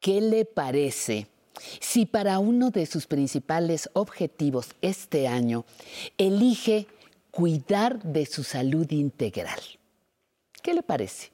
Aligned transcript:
¿qué 0.00 0.20
le 0.20 0.44
parece 0.44 1.28
si 1.80 2.06
para 2.06 2.38
uno 2.38 2.70
de 2.70 2.86
sus 2.86 3.06
principales 3.06 3.90
objetivos 3.92 4.68
este 4.80 5.28
año 5.28 5.64
elige 6.18 6.86
cuidar 7.30 8.02
de 8.02 8.26
su 8.26 8.42
salud 8.42 8.90
integral? 8.90 9.60
¿Qué 10.62 10.74
le 10.74 10.82
parece? 10.82 11.30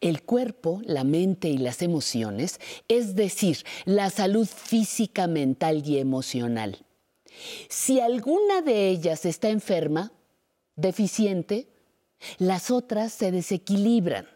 El 0.00 0.22
cuerpo, 0.22 0.80
la 0.84 1.04
mente 1.04 1.48
y 1.48 1.58
las 1.58 1.82
emociones, 1.82 2.60
es 2.88 3.14
decir, 3.14 3.58
la 3.84 4.10
salud 4.10 4.46
física, 4.46 5.26
mental 5.26 5.82
y 5.86 5.98
emocional. 5.98 6.78
Si 7.68 8.00
alguna 8.00 8.62
de 8.62 8.88
ellas 8.88 9.24
está 9.26 9.48
enferma, 9.48 10.12
deficiente, 10.76 11.68
las 12.38 12.70
otras 12.70 13.12
se 13.12 13.30
desequilibran. 13.30 14.26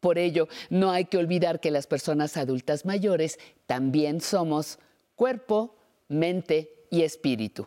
Por 0.00 0.18
ello, 0.18 0.48
no 0.70 0.92
hay 0.92 1.06
que 1.06 1.18
olvidar 1.18 1.60
que 1.60 1.70
las 1.70 1.86
personas 1.86 2.36
adultas 2.36 2.84
mayores 2.84 3.38
también 3.66 4.20
somos 4.20 4.78
cuerpo, 5.16 5.76
mente 6.08 6.72
y 6.90 7.02
espíritu. 7.02 7.66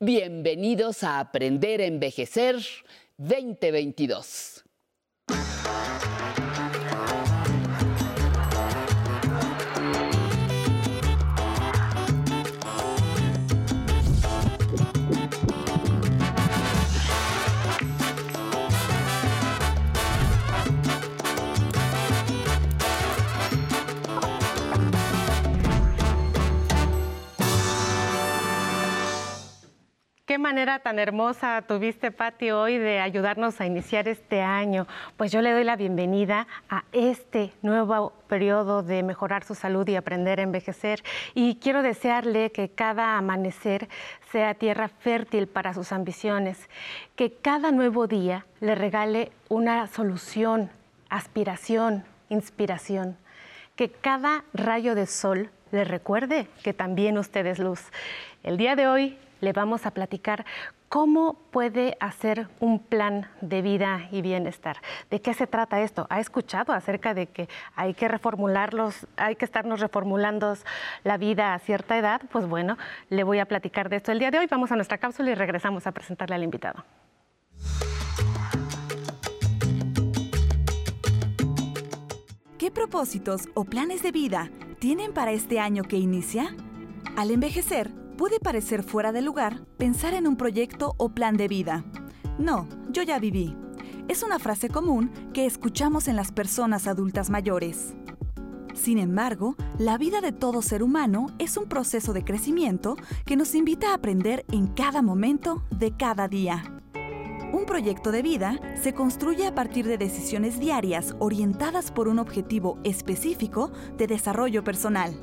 Bienvenidos 0.00 1.04
a 1.04 1.20
Aprender 1.20 1.80
a 1.80 1.84
Envejecer 1.86 2.56
2022. 3.18 4.63
Manera 30.44 30.78
tan 30.78 30.98
hermosa 30.98 31.62
tuviste, 31.62 32.10
Patti, 32.10 32.50
hoy 32.50 32.76
de 32.76 33.00
ayudarnos 33.00 33.62
a 33.62 33.66
iniciar 33.66 34.08
este 34.08 34.42
año. 34.42 34.86
Pues 35.16 35.32
yo 35.32 35.40
le 35.40 35.50
doy 35.52 35.64
la 35.64 35.74
bienvenida 35.74 36.46
a 36.68 36.84
este 36.92 37.54
nuevo 37.62 38.12
periodo 38.28 38.82
de 38.82 39.02
mejorar 39.02 39.44
su 39.44 39.54
salud 39.54 39.88
y 39.88 39.96
aprender 39.96 40.40
a 40.40 40.42
envejecer. 40.42 41.02
Y 41.32 41.54
quiero 41.54 41.80
desearle 41.80 42.52
que 42.52 42.68
cada 42.68 43.16
amanecer 43.16 43.88
sea 44.32 44.52
tierra 44.52 44.88
fértil 44.88 45.46
para 45.46 45.72
sus 45.72 45.92
ambiciones, 45.92 46.68
que 47.16 47.32
cada 47.32 47.72
nuevo 47.72 48.06
día 48.06 48.44
le 48.60 48.74
regale 48.74 49.32
una 49.48 49.86
solución, 49.86 50.68
aspiración, 51.08 52.04
inspiración, 52.28 53.16
que 53.76 53.88
cada 53.88 54.44
rayo 54.52 54.94
de 54.94 55.06
sol 55.06 55.48
le 55.72 55.84
recuerde 55.84 56.48
que 56.62 56.74
también 56.74 57.16
usted 57.16 57.46
es 57.46 57.58
luz. 57.58 57.80
El 58.42 58.58
día 58.58 58.76
de 58.76 58.88
hoy 58.88 59.18
le 59.44 59.52
vamos 59.52 59.86
a 59.86 59.92
platicar 59.92 60.44
cómo 60.88 61.34
puede 61.50 61.96
hacer 62.00 62.48
un 62.60 62.78
plan 62.78 63.28
de 63.40 63.62
vida 63.62 64.08
y 64.10 64.22
bienestar. 64.22 64.78
¿De 65.10 65.20
qué 65.20 65.34
se 65.34 65.46
trata 65.46 65.80
esto? 65.82 66.06
¿Ha 66.08 66.20
escuchado 66.20 66.72
acerca 66.72 67.14
de 67.14 67.26
que 67.26 67.48
hay 67.76 67.94
que 67.94 68.08
reformularlos, 68.08 69.06
hay 69.16 69.36
que 69.36 69.44
estarnos 69.44 69.80
reformulando 69.80 70.56
la 71.04 71.18
vida 71.18 71.54
a 71.54 71.58
cierta 71.58 71.98
edad? 71.98 72.22
Pues 72.32 72.48
bueno, 72.48 72.78
le 73.10 73.22
voy 73.22 73.38
a 73.38 73.46
platicar 73.46 73.88
de 73.88 73.96
esto 73.96 74.12
el 74.12 74.18
día 74.18 74.30
de 74.30 74.38
hoy. 74.38 74.46
Vamos 74.50 74.72
a 74.72 74.76
nuestra 74.76 74.98
cápsula 74.98 75.30
y 75.30 75.34
regresamos 75.34 75.86
a 75.86 75.92
presentarle 75.92 76.36
al 76.36 76.42
invitado. 76.42 76.84
¿Qué 82.58 82.70
propósitos 82.70 83.48
o 83.54 83.64
planes 83.64 84.02
de 84.02 84.10
vida 84.10 84.48
tienen 84.78 85.12
para 85.12 85.32
este 85.32 85.60
año 85.60 85.82
que 85.82 85.96
inicia? 85.96 86.54
Al 87.16 87.30
envejecer, 87.30 87.90
Puede 88.16 88.38
parecer 88.38 88.84
fuera 88.84 89.10
de 89.10 89.22
lugar 89.22 89.64
pensar 89.76 90.14
en 90.14 90.28
un 90.28 90.36
proyecto 90.36 90.94
o 90.98 91.08
plan 91.10 91.36
de 91.36 91.48
vida. 91.48 91.84
No, 92.38 92.68
yo 92.90 93.02
ya 93.02 93.18
viví. 93.18 93.56
Es 94.06 94.22
una 94.22 94.38
frase 94.38 94.68
común 94.68 95.10
que 95.32 95.46
escuchamos 95.46 96.06
en 96.06 96.14
las 96.14 96.30
personas 96.30 96.86
adultas 96.86 97.28
mayores. 97.28 97.94
Sin 98.74 98.98
embargo, 98.98 99.56
la 99.78 99.98
vida 99.98 100.20
de 100.20 100.30
todo 100.30 100.62
ser 100.62 100.82
humano 100.82 101.26
es 101.38 101.56
un 101.56 101.68
proceso 101.68 102.12
de 102.12 102.24
crecimiento 102.24 102.96
que 103.24 103.36
nos 103.36 103.54
invita 103.54 103.90
a 103.90 103.94
aprender 103.94 104.44
en 104.52 104.68
cada 104.68 105.02
momento 105.02 105.64
de 105.70 105.96
cada 105.96 106.28
día. 106.28 106.62
Un 107.52 107.66
proyecto 107.66 108.12
de 108.12 108.22
vida 108.22 108.60
se 108.80 108.94
construye 108.94 109.46
a 109.46 109.54
partir 109.54 109.86
de 109.86 109.98
decisiones 109.98 110.60
diarias 110.60 111.14
orientadas 111.18 111.90
por 111.90 112.08
un 112.08 112.18
objetivo 112.18 112.78
específico 112.84 113.72
de 113.96 114.06
desarrollo 114.06 114.62
personal. 114.62 115.14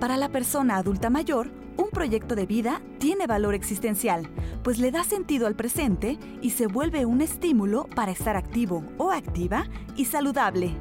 Para 0.00 0.16
la 0.16 0.30
persona 0.30 0.76
adulta 0.76 1.10
mayor, 1.10 1.50
un 1.76 1.90
proyecto 1.90 2.34
de 2.34 2.46
vida 2.46 2.80
tiene 2.98 3.26
valor 3.26 3.54
existencial, 3.54 4.28
pues 4.62 4.78
le 4.78 4.90
da 4.90 5.04
sentido 5.04 5.46
al 5.46 5.56
presente 5.56 6.18
y 6.42 6.50
se 6.50 6.66
vuelve 6.66 7.06
un 7.06 7.20
estímulo 7.20 7.86
para 7.94 8.12
estar 8.12 8.36
activo 8.36 8.84
o 8.98 9.10
activa 9.10 9.66
y 9.96 10.06
saludable. 10.06 10.76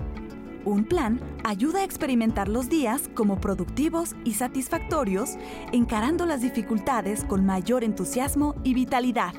Un 0.65 0.85
plan 0.85 1.21
ayuda 1.43 1.81
a 1.81 1.83
experimentar 1.83 2.49
los 2.49 2.69
días 2.69 3.09
como 3.13 3.39
productivos 3.39 4.15
y 4.23 4.33
satisfactorios, 4.33 5.37
encarando 5.71 6.25
las 6.25 6.41
dificultades 6.41 7.23
con 7.23 7.45
mayor 7.45 7.83
entusiasmo 7.83 8.55
y 8.63 8.73
vitalidad. 8.73 9.33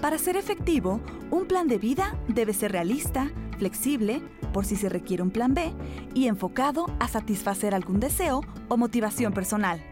Para 0.00 0.18
ser 0.18 0.36
efectivo, 0.36 1.00
un 1.30 1.46
plan 1.46 1.66
de 1.66 1.78
vida 1.78 2.16
debe 2.28 2.52
ser 2.52 2.70
realista, 2.70 3.32
flexible, 3.58 4.22
por 4.52 4.64
si 4.64 4.76
se 4.76 4.88
requiere 4.88 5.24
un 5.24 5.30
plan 5.30 5.54
B, 5.54 5.72
y 6.14 6.28
enfocado 6.28 6.86
a 7.00 7.08
satisfacer 7.08 7.74
algún 7.74 7.98
deseo 7.98 8.42
o 8.68 8.76
motivación 8.76 9.32
personal. 9.32 9.82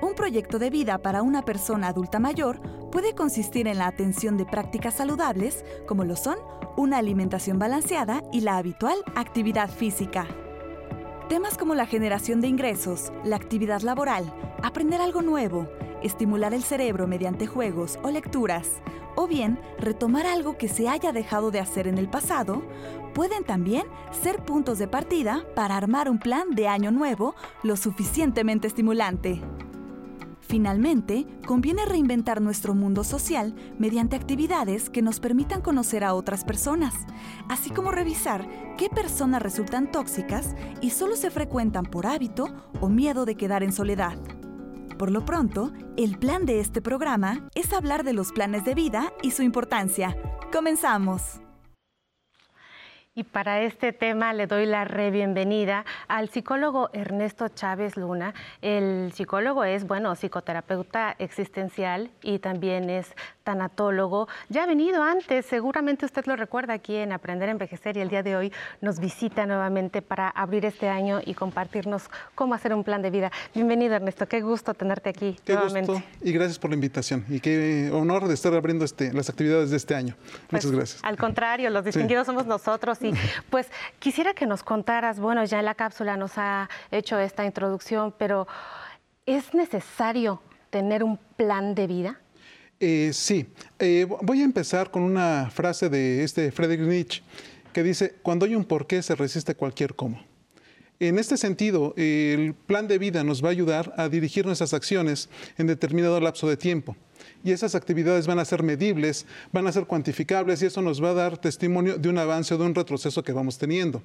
Un 0.00 0.14
proyecto 0.14 0.60
de 0.60 0.70
vida 0.70 0.98
para 0.98 1.22
una 1.22 1.42
persona 1.42 1.88
adulta 1.88 2.20
mayor 2.20 2.60
puede 2.92 3.14
consistir 3.14 3.66
en 3.66 3.78
la 3.78 3.88
atención 3.88 4.36
de 4.36 4.46
prácticas 4.46 4.94
saludables, 4.94 5.64
como 5.88 6.04
lo 6.04 6.14
son 6.14 6.38
una 6.76 6.98
alimentación 6.98 7.58
balanceada 7.58 8.22
y 8.32 8.42
la 8.42 8.58
habitual 8.58 8.96
actividad 9.16 9.68
física. 9.68 10.26
Temas 11.28 11.58
como 11.58 11.74
la 11.74 11.84
generación 11.84 12.40
de 12.40 12.46
ingresos, 12.46 13.12
la 13.24 13.36
actividad 13.36 13.80
laboral, 13.80 14.32
aprender 14.62 15.00
algo 15.00 15.20
nuevo, 15.20 15.68
estimular 16.02 16.54
el 16.54 16.62
cerebro 16.62 17.08
mediante 17.08 17.48
juegos 17.48 17.98
o 18.04 18.10
lecturas, 18.10 18.80
o 19.16 19.26
bien 19.26 19.58
retomar 19.78 20.26
algo 20.26 20.56
que 20.56 20.68
se 20.68 20.88
haya 20.88 21.10
dejado 21.10 21.50
de 21.50 21.58
hacer 21.58 21.88
en 21.88 21.98
el 21.98 22.08
pasado, 22.08 22.62
pueden 23.14 23.42
también 23.42 23.82
ser 24.22 24.44
puntos 24.44 24.78
de 24.78 24.86
partida 24.86 25.44
para 25.56 25.76
armar 25.76 26.08
un 26.08 26.20
plan 26.20 26.50
de 26.52 26.68
año 26.68 26.92
nuevo 26.92 27.34
lo 27.64 27.76
suficientemente 27.76 28.68
estimulante. 28.68 29.42
Finalmente, 30.48 31.26
conviene 31.46 31.84
reinventar 31.84 32.40
nuestro 32.40 32.74
mundo 32.74 33.04
social 33.04 33.54
mediante 33.78 34.16
actividades 34.16 34.88
que 34.88 35.02
nos 35.02 35.20
permitan 35.20 35.60
conocer 35.60 36.04
a 36.04 36.14
otras 36.14 36.42
personas, 36.42 36.94
así 37.50 37.68
como 37.68 37.90
revisar 37.90 38.48
qué 38.78 38.88
personas 38.88 39.42
resultan 39.42 39.92
tóxicas 39.92 40.56
y 40.80 40.88
solo 40.88 41.16
se 41.16 41.30
frecuentan 41.30 41.84
por 41.84 42.06
hábito 42.06 42.46
o 42.80 42.88
miedo 42.88 43.26
de 43.26 43.34
quedar 43.34 43.62
en 43.62 43.72
soledad. 43.72 44.16
Por 44.98 45.10
lo 45.10 45.26
pronto, 45.26 45.70
el 45.98 46.18
plan 46.18 46.46
de 46.46 46.60
este 46.60 46.80
programa 46.80 47.46
es 47.54 47.74
hablar 47.74 48.02
de 48.02 48.14
los 48.14 48.32
planes 48.32 48.64
de 48.64 48.74
vida 48.74 49.12
y 49.22 49.32
su 49.32 49.42
importancia. 49.42 50.16
Comenzamos. 50.50 51.42
Y 53.18 53.24
para 53.24 53.62
este 53.62 53.92
tema 53.92 54.32
le 54.32 54.46
doy 54.46 54.64
la 54.64 54.84
re 54.84 55.10
bienvenida 55.10 55.84
al 56.06 56.28
psicólogo 56.28 56.88
Ernesto 56.92 57.48
Chávez 57.48 57.96
Luna. 57.96 58.32
El 58.62 59.10
psicólogo 59.12 59.64
es, 59.64 59.88
bueno, 59.88 60.14
psicoterapeuta 60.14 61.16
existencial 61.18 62.12
y 62.22 62.38
también 62.38 62.88
es 62.88 63.16
tanatólogo. 63.48 64.28
Ya 64.50 64.64
ha 64.64 64.66
venido 64.66 65.02
antes, 65.02 65.46
seguramente 65.46 66.04
usted 66.04 66.26
lo 66.26 66.36
recuerda 66.36 66.74
aquí 66.74 66.96
en 66.96 67.12
Aprender 67.12 67.48
a 67.48 67.52
Envejecer 67.52 67.96
y 67.96 68.00
el 68.00 68.10
día 68.10 68.22
de 68.22 68.36
hoy 68.36 68.52
nos 68.82 69.00
visita 69.00 69.46
nuevamente 69.46 70.02
para 70.02 70.28
abrir 70.28 70.66
este 70.66 70.90
año 70.90 71.20
y 71.24 71.32
compartirnos 71.32 72.10
cómo 72.34 72.52
hacer 72.52 72.74
un 72.74 72.84
plan 72.84 73.00
de 73.00 73.08
vida. 73.08 73.32
Bienvenido 73.54 73.94
Ernesto, 73.94 74.28
qué 74.28 74.42
gusto 74.42 74.74
tenerte 74.74 75.08
aquí 75.08 75.34
qué 75.46 75.54
nuevamente. 75.54 75.92
Gusto 75.92 76.06
y 76.20 76.32
gracias 76.32 76.58
por 76.58 76.68
la 76.68 76.74
invitación 76.74 77.24
y 77.30 77.40
qué 77.40 77.90
honor 77.90 78.28
de 78.28 78.34
estar 78.34 78.52
abriendo 78.52 78.84
este, 78.84 79.14
las 79.14 79.30
actividades 79.30 79.70
de 79.70 79.78
este 79.78 79.94
año. 79.94 80.14
Pues, 80.50 80.66
Muchas 80.66 80.70
gracias. 80.70 81.00
Al 81.02 81.16
contrario, 81.16 81.70
los 81.70 81.86
distinguidos 81.86 82.26
somos 82.26 82.44
nosotros 82.44 83.00
y 83.00 83.14
pues 83.48 83.70
quisiera 83.98 84.34
que 84.34 84.44
nos 84.44 84.62
contaras, 84.62 85.20
bueno, 85.20 85.42
ya 85.46 85.58
en 85.58 85.64
la 85.64 85.74
cápsula 85.74 86.18
nos 86.18 86.36
ha 86.36 86.68
hecho 86.90 87.18
esta 87.18 87.46
introducción, 87.46 88.14
pero 88.18 88.46
¿es 89.24 89.54
necesario 89.54 90.42
tener 90.68 91.02
un 91.02 91.16
plan 91.16 91.74
de 91.74 91.86
vida? 91.86 92.20
Eh, 92.80 93.10
sí, 93.12 93.46
eh, 93.80 94.06
voy 94.22 94.40
a 94.40 94.44
empezar 94.44 94.90
con 94.90 95.02
una 95.02 95.50
frase 95.52 95.88
de 95.88 96.22
este 96.22 96.52
Friedrich 96.52 96.80
Nietzsche 96.80 97.22
que 97.72 97.82
dice, 97.82 98.14
cuando 98.22 98.46
hay 98.46 98.54
un 98.54 98.64
porqué 98.64 99.02
se 99.02 99.16
resiste 99.16 99.54
cualquier 99.54 99.94
cómo. 99.94 100.22
En 101.00 101.18
este 101.18 101.36
sentido, 101.36 101.94
el 101.96 102.54
plan 102.54 102.88
de 102.88 102.98
vida 102.98 103.22
nos 103.22 103.42
va 103.42 103.48
a 103.48 103.52
ayudar 103.52 103.94
a 103.96 104.08
dirigir 104.08 104.46
nuestras 104.46 104.74
acciones 104.74 105.28
en 105.56 105.66
determinado 105.66 106.20
lapso 106.20 106.48
de 106.48 106.56
tiempo. 106.56 106.96
Y 107.44 107.52
esas 107.52 107.74
actividades 107.74 108.26
van 108.26 108.40
a 108.40 108.44
ser 108.44 108.62
medibles, 108.64 109.26
van 109.52 109.66
a 109.66 109.72
ser 109.72 109.86
cuantificables 109.86 110.60
y 110.62 110.66
eso 110.66 110.82
nos 110.82 111.02
va 111.02 111.10
a 111.10 111.14
dar 111.14 111.38
testimonio 111.38 111.98
de 111.98 112.08
un 112.08 112.18
avance 112.18 112.54
o 112.54 112.58
de 112.58 112.64
un 112.64 112.74
retroceso 112.74 113.22
que 113.22 113.32
vamos 113.32 113.58
teniendo. 113.58 114.02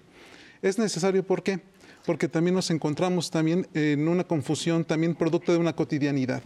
Es 0.62 0.78
necesario, 0.78 1.24
¿por 1.24 1.42
qué? 1.42 1.60
porque 2.06 2.28
también 2.28 2.56
nos 2.56 2.70
encontramos 2.70 3.32
también 3.32 3.68
en 3.74 4.08
una 4.08 4.24
confusión, 4.24 4.84
también 4.84 5.16
producto 5.16 5.52
de 5.52 5.58
una 5.58 5.74
cotidianidad. 5.74 6.42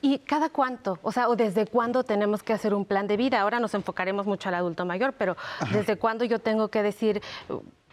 ¿Y 0.00 0.18
cada 0.18 0.48
cuánto? 0.48 0.98
O 1.02 1.12
sea, 1.12 1.28
¿o 1.28 1.36
desde 1.36 1.66
cuándo 1.66 2.04
tenemos 2.04 2.42
que 2.42 2.52
hacer 2.52 2.74
un 2.74 2.84
plan 2.84 3.06
de 3.06 3.16
vida? 3.16 3.40
Ahora 3.40 3.60
nos 3.60 3.74
enfocaremos 3.74 4.26
mucho 4.26 4.48
al 4.48 4.56
adulto 4.56 4.84
mayor, 4.84 5.14
pero 5.18 5.36
¿desde 5.72 5.96
cuándo 5.96 6.24
yo 6.24 6.38
tengo 6.38 6.68
que 6.68 6.82
decir, 6.82 7.20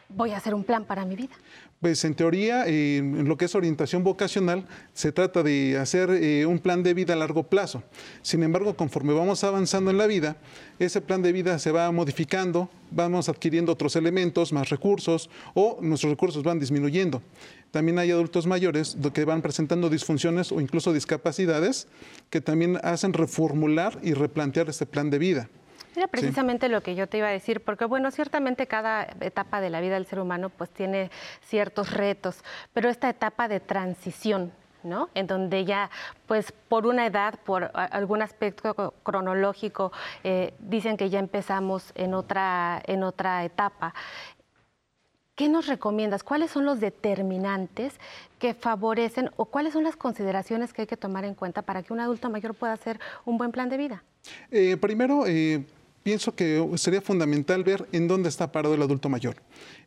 voy 0.09 0.31
a 0.31 0.38
hacer 0.38 0.53
un 0.53 0.63
plan 0.63 0.86
para 0.86 1.06
mi 1.06 1.15
vida? 1.15 1.36
Pues 1.80 2.03
en 2.03 2.13
teoría, 2.13 2.68
en 2.68 3.25
lo 3.25 3.38
que 3.38 3.45
es 3.45 3.56
orientación 3.56 4.03
vocacional, 4.03 4.65
se 4.94 5.13
trata 5.13 5.44
de 5.44 5.77
hacer 5.77 6.09
eh, 6.09 6.45
un 6.45 6.59
plan 6.59 6.83
de 6.83 6.94
vida 6.94 7.13
a 7.13 7.15
largo 7.15 7.44
plazo. 7.44 7.83
Sin 8.21 8.44
embargo, 8.44 8.75
conforme 8.75 9.13
vamos 9.13 9.45
avanzando 9.45 9.89
en 9.89 9.97
la 9.97 10.06
vida, 10.06 10.35
ese 10.77 11.00
plan 11.00 11.21
de 11.21 11.31
vida 11.31 11.57
se 11.57 11.71
va 11.71 11.89
modificando, 11.94 12.69
vamos 12.92 13.30
adquiriendo 13.30 13.71
otros 13.71 13.95
elementos, 13.95 14.51
más 14.51 14.69
recursos, 14.69 15.30
o 15.53 15.77
nuestros 15.81 16.12
recursos 16.12 16.44
van 16.44 16.59
disminuyendo. 16.59 17.21
También 17.71 18.00
hay 18.00 18.12
adultos 18.12 18.48
mayores 18.48 18.98
que 19.13 19.25
van 19.25 19.42
presentando 19.42 19.89
disfunciones 19.89 20.51
o 20.51 20.60
incluso 20.60 20.94
discapacidades 20.94 21.88
que 22.30 22.42
también 22.42 22.80
hacen 22.83 23.13
reformular 23.13 23.98
y 24.01 24.13
replantear 24.13 24.69
este 24.69 24.86
plan 24.86 25.10
de 25.10 25.19
vida. 25.19 25.50
Era 25.95 26.07
precisamente 26.07 26.69
lo 26.69 26.81
que 26.81 26.95
yo 26.95 27.07
te 27.07 27.18
iba 27.18 27.27
a 27.27 27.31
decir, 27.31 27.62
porque 27.62 27.86
bueno, 27.86 28.10
ciertamente 28.12 28.68
cada 28.68 29.04
etapa 29.19 29.60
de 29.60 29.69
la 29.69 29.81
vida 29.81 29.95
del 29.95 30.06
ser 30.06 30.19
humano 30.19 30.50
pues 30.50 30.69
tiene 30.69 31.12
ciertos 31.42 31.92
retos, 31.92 32.44
pero 32.74 32.89
esta 32.89 33.10
etapa 33.10 33.48
de 33.48 33.60
transición, 33.60 34.54
¿no? 34.83 35.10
En 35.13 35.27
donde 35.27 35.66
ya, 35.66 35.89
pues 36.25 36.54
por 36.69 36.86
una 36.86 37.06
edad, 37.06 37.36
por 37.44 37.71
algún 37.74 38.21
aspecto 38.21 38.94
cronológico, 39.04 39.92
eh, 40.24 40.54
dicen 40.60 40.95
que 40.95 41.10
ya 41.10 41.19
empezamos 41.19 41.92
en 41.95 42.13
otra, 42.13 42.81
en 42.86 43.04
otra 43.04 43.44
etapa. 43.44 43.94
¿Qué 45.39 45.47
nos 45.47 45.68
recomiendas? 45.68 46.21
¿Cuáles 46.21 46.51
son 46.51 46.65
los 46.65 46.81
determinantes 46.81 47.94
que 48.39 48.53
favorecen 48.53 49.30
o 49.38 49.45
cuáles 49.45 49.71
son 49.71 49.86
las 49.86 49.95
consideraciones 49.95 50.74
que 50.74 50.81
hay 50.81 50.86
que 50.86 50.97
tomar 50.97 51.24
en 51.24 51.33
cuenta 51.33 51.62
para 51.62 51.81
que 51.81 51.94
un 51.94 52.01
adulto 52.01 52.30
mayor 52.30 52.56
pueda 52.56 52.74
hacer 52.74 53.00
un 53.24 53.38
buen 53.38 53.53
plan 53.53 53.69
de 53.69 53.77
vida? 53.77 54.03
Eh, 54.51 54.75
primero, 54.75 55.25
eh, 55.27 55.63
pienso 56.03 56.36
que 56.36 56.69
sería 56.75 57.00
fundamental 57.00 57.63
ver 57.63 57.88
en 57.94 58.09
dónde 58.09 58.27
está 58.27 58.51
parado 58.51 58.75
el 58.75 58.81
adulto 58.81 59.07
mayor. 59.07 59.38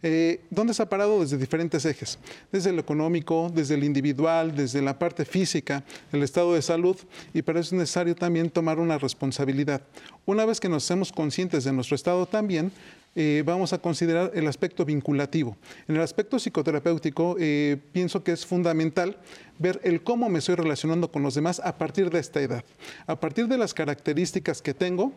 Eh, 0.02 0.40
¿Dónde 0.48 0.70
está 0.70 0.88
parado? 0.88 1.20
Desde 1.20 1.36
diferentes 1.36 1.84
ejes, 1.84 2.18
desde 2.50 2.72
lo 2.72 2.80
económico, 2.80 3.50
desde 3.54 3.74
el 3.74 3.84
individual, 3.84 4.56
desde 4.56 4.80
la 4.80 4.98
parte 4.98 5.26
física, 5.26 5.84
el 6.12 6.22
estado 6.22 6.54
de 6.54 6.62
salud, 6.62 6.96
y 7.34 7.42
para 7.42 7.60
eso 7.60 7.74
es 7.74 7.78
necesario 7.78 8.14
también 8.14 8.48
tomar 8.48 8.78
una 8.78 8.96
responsabilidad. 8.96 9.82
Una 10.24 10.46
vez 10.46 10.60
que 10.60 10.70
nos 10.70 10.84
hacemos 10.84 11.12
conscientes 11.12 11.64
de 11.64 11.72
nuestro 11.74 11.94
estado 11.94 12.24
también, 12.24 12.72
eh, 13.14 13.42
vamos 13.44 13.72
a 13.72 13.78
considerar 13.78 14.30
el 14.34 14.46
aspecto 14.48 14.84
vinculativo. 14.84 15.56
En 15.88 15.96
el 15.96 16.02
aspecto 16.02 16.38
psicoterapéutico, 16.38 17.36
eh, 17.38 17.78
pienso 17.92 18.24
que 18.24 18.32
es 18.32 18.46
fundamental 18.46 19.18
ver 19.58 19.80
el 19.84 20.02
cómo 20.02 20.28
me 20.28 20.38
estoy 20.38 20.54
relacionando 20.54 21.10
con 21.10 21.22
los 21.22 21.34
demás 21.34 21.60
a 21.64 21.76
partir 21.76 22.10
de 22.10 22.20
esta 22.20 22.40
edad, 22.40 22.64
a 23.06 23.20
partir 23.20 23.48
de 23.48 23.58
las 23.58 23.74
características 23.74 24.62
que 24.62 24.74
tengo, 24.74 25.12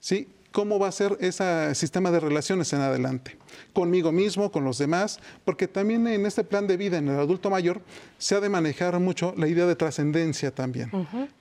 ¿sí? 0.00 0.28
cómo 0.52 0.78
va 0.78 0.88
a 0.88 0.92
ser 0.92 1.16
ese 1.20 1.74
sistema 1.74 2.10
de 2.10 2.20
relaciones 2.20 2.72
en 2.72 2.80
adelante, 2.80 3.36
conmigo 3.72 4.12
mismo, 4.12 4.50
con 4.50 4.64
los 4.64 4.78
demás, 4.78 5.20
porque 5.44 5.68
también 5.68 6.06
en 6.06 6.26
este 6.26 6.44
plan 6.44 6.66
de 6.66 6.76
vida 6.76 6.98
en 6.98 7.08
el 7.08 7.18
adulto 7.18 7.50
mayor 7.50 7.82
se 8.18 8.34
ha 8.34 8.40
de 8.40 8.48
manejar 8.48 8.98
mucho 8.98 9.34
la 9.36 9.48
idea 9.48 9.66
de 9.66 9.76
trascendencia 9.76 10.52
también. 10.52 10.90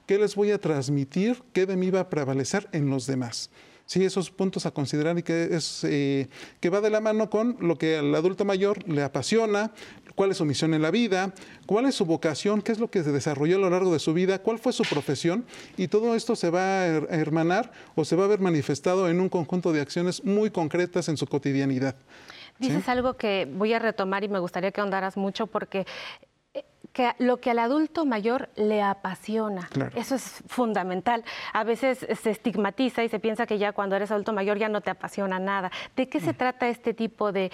¿Qué 0.05 0.17
les 0.17 0.35
voy 0.35 0.51
a 0.51 0.59
transmitir? 0.59 1.41
¿Qué 1.53 1.65
de 1.65 1.77
mí 1.77 1.89
va 1.89 2.01
a 2.01 2.09
prevalecer 2.09 2.67
en 2.71 2.89
los 2.89 3.07
demás? 3.07 3.49
Sí, 3.87 4.03
esos 4.03 4.31
puntos 4.31 4.65
a 4.65 4.71
considerar 4.71 5.17
y 5.17 5.23
que, 5.23 5.55
es, 5.55 5.85
eh, 5.85 6.27
que 6.59 6.69
va 6.69 6.81
de 6.81 6.89
la 6.89 6.99
mano 6.99 7.29
con 7.29 7.55
lo 7.61 7.77
que 7.77 7.97
al 7.97 8.13
adulto 8.13 8.43
mayor 8.43 8.85
le 8.85 9.01
apasiona, 9.01 9.71
cuál 10.13 10.31
es 10.31 10.37
su 10.37 10.45
misión 10.45 10.73
en 10.73 10.81
la 10.81 10.91
vida, 10.91 11.33
cuál 11.65 11.85
es 11.85 11.95
su 11.95 12.05
vocación, 12.05 12.61
qué 12.61 12.73
es 12.73 12.79
lo 12.79 12.91
que 12.91 13.01
se 13.01 13.13
desarrolló 13.13 13.55
a 13.55 13.59
lo 13.59 13.69
largo 13.69 13.93
de 13.93 13.99
su 13.99 14.13
vida, 14.13 14.39
cuál 14.39 14.59
fue 14.59 14.73
su 14.73 14.83
profesión 14.83 15.45
y 15.77 15.87
todo 15.87 16.15
esto 16.15 16.35
se 16.35 16.49
va 16.49 16.81
a 16.81 16.87
hermanar 16.87 17.71
o 17.95 18.03
se 18.03 18.17
va 18.17 18.25
a 18.25 18.27
ver 18.27 18.41
manifestado 18.41 19.07
en 19.09 19.21
un 19.21 19.29
conjunto 19.29 19.71
de 19.71 19.79
acciones 19.79 20.21
muy 20.25 20.51
concretas 20.51 21.07
en 21.07 21.15
su 21.15 21.25
cotidianidad. 21.25 21.95
Dices 22.59 22.89
algo 22.89 23.13
que 23.13 23.47
voy 23.49 23.71
a 23.71 23.79
retomar 23.79 24.25
y 24.25 24.27
me 24.27 24.39
gustaría 24.39 24.71
que 24.71 24.81
ahondaras 24.81 25.15
mucho 25.15 25.47
porque 25.47 25.85
que 26.93 27.11
lo 27.19 27.37
que 27.37 27.51
al 27.51 27.59
adulto 27.59 28.05
mayor 28.05 28.49
le 28.55 28.81
apasiona. 28.81 29.69
Eso 29.95 30.15
es 30.15 30.41
fundamental. 30.47 31.23
A 31.53 31.63
veces 31.63 31.99
se 32.21 32.31
estigmatiza 32.31 33.03
y 33.03 33.09
se 33.09 33.19
piensa 33.19 33.45
que 33.45 33.59
ya 33.59 33.71
cuando 33.71 33.95
eres 33.95 34.09
adulto 34.09 34.33
mayor 34.33 34.57
ya 34.57 34.67
no 34.67 34.81
te 34.81 34.89
apasiona 34.89 35.37
nada. 35.37 35.71
¿De 35.95 36.09
qué 36.09 36.19
se 36.19 36.33
mm. 36.33 36.37
trata 36.37 36.69
este 36.69 36.93
tipo 36.93 37.31
de, 37.31 37.51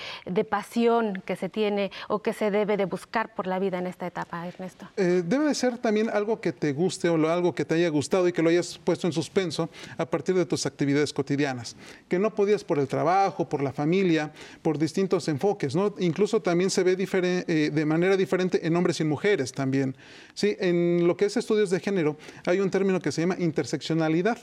pasión 0.50 1.22
que 1.26 1.36
se 1.36 1.50
tiene 1.50 1.92
o 2.08 2.22
que 2.22 2.34
se 2.34 2.52
debe 2.52 2.78
de 2.78 2.86
buscar 2.86 3.34
por 3.34 3.48
la 3.48 3.60
vida 3.60 3.80
en 3.80 3.88
esta 3.88 4.08
etapa, 4.08 4.48
Ernesto? 4.48 4.88
Eh, 4.96 5.24
debe 5.26 5.46
de 5.46 5.56
ser 5.56 5.78
también 5.78 6.10
algo 6.10 6.40
que 6.40 6.54
te 6.54 6.72
guste 6.72 7.10
o 7.10 7.16
algo 7.30 7.54
que 7.54 7.66
te 7.66 7.76
haya 7.76 7.90
gustado 7.90 8.28
y 8.28 8.34
que 8.34 8.42
lo 8.42 8.50
hayas 8.50 8.78
puesto 8.78 9.08
en 9.08 9.14
suspenso 9.14 9.70
a 9.98 10.06
partir 10.06 10.36
de 10.36 10.46
tus 10.46 10.66
actividades 10.66 11.12
cotidianas. 11.12 11.76
Que 12.08 12.20
no 12.20 12.34
podías 12.34 12.64
por 12.64 12.80
el 12.80 12.88
trabajo, 12.88 13.50
por 13.50 13.62
la 13.62 13.74
familia, 13.74 14.32
por 14.62 14.78
distintos 14.78 15.28
enfoques. 15.28 15.76
¿no? 15.76 15.96
Incluso 16.00 16.42
también 16.42 16.70
se 16.70 16.84
ve 16.84 16.96
eh, 16.98 17.72
de 17.74 17.86
manera 17.86 18.16
diferente 18.16 18.66
en 18.66 18.76
hombres 18.76 19.00
y 19.00 19.04
mujeres 19.04 19.33
también. 19.54 19.96
Sí, 20.34 20.56
en 20.60 21.08
lo 21.08 21.18
que 21.18 21.26
es 21.26 21.38
estudios 21.38 21.70
de 21.70 21.80
género 21.80 22.18
hay 22.46 22.60
un 22.60 22.70
término 22.70 23.00
que 23.00 23.12
se 23.12 23.22
llama 23.22 23.36
interseccionalidad 23.40 24.38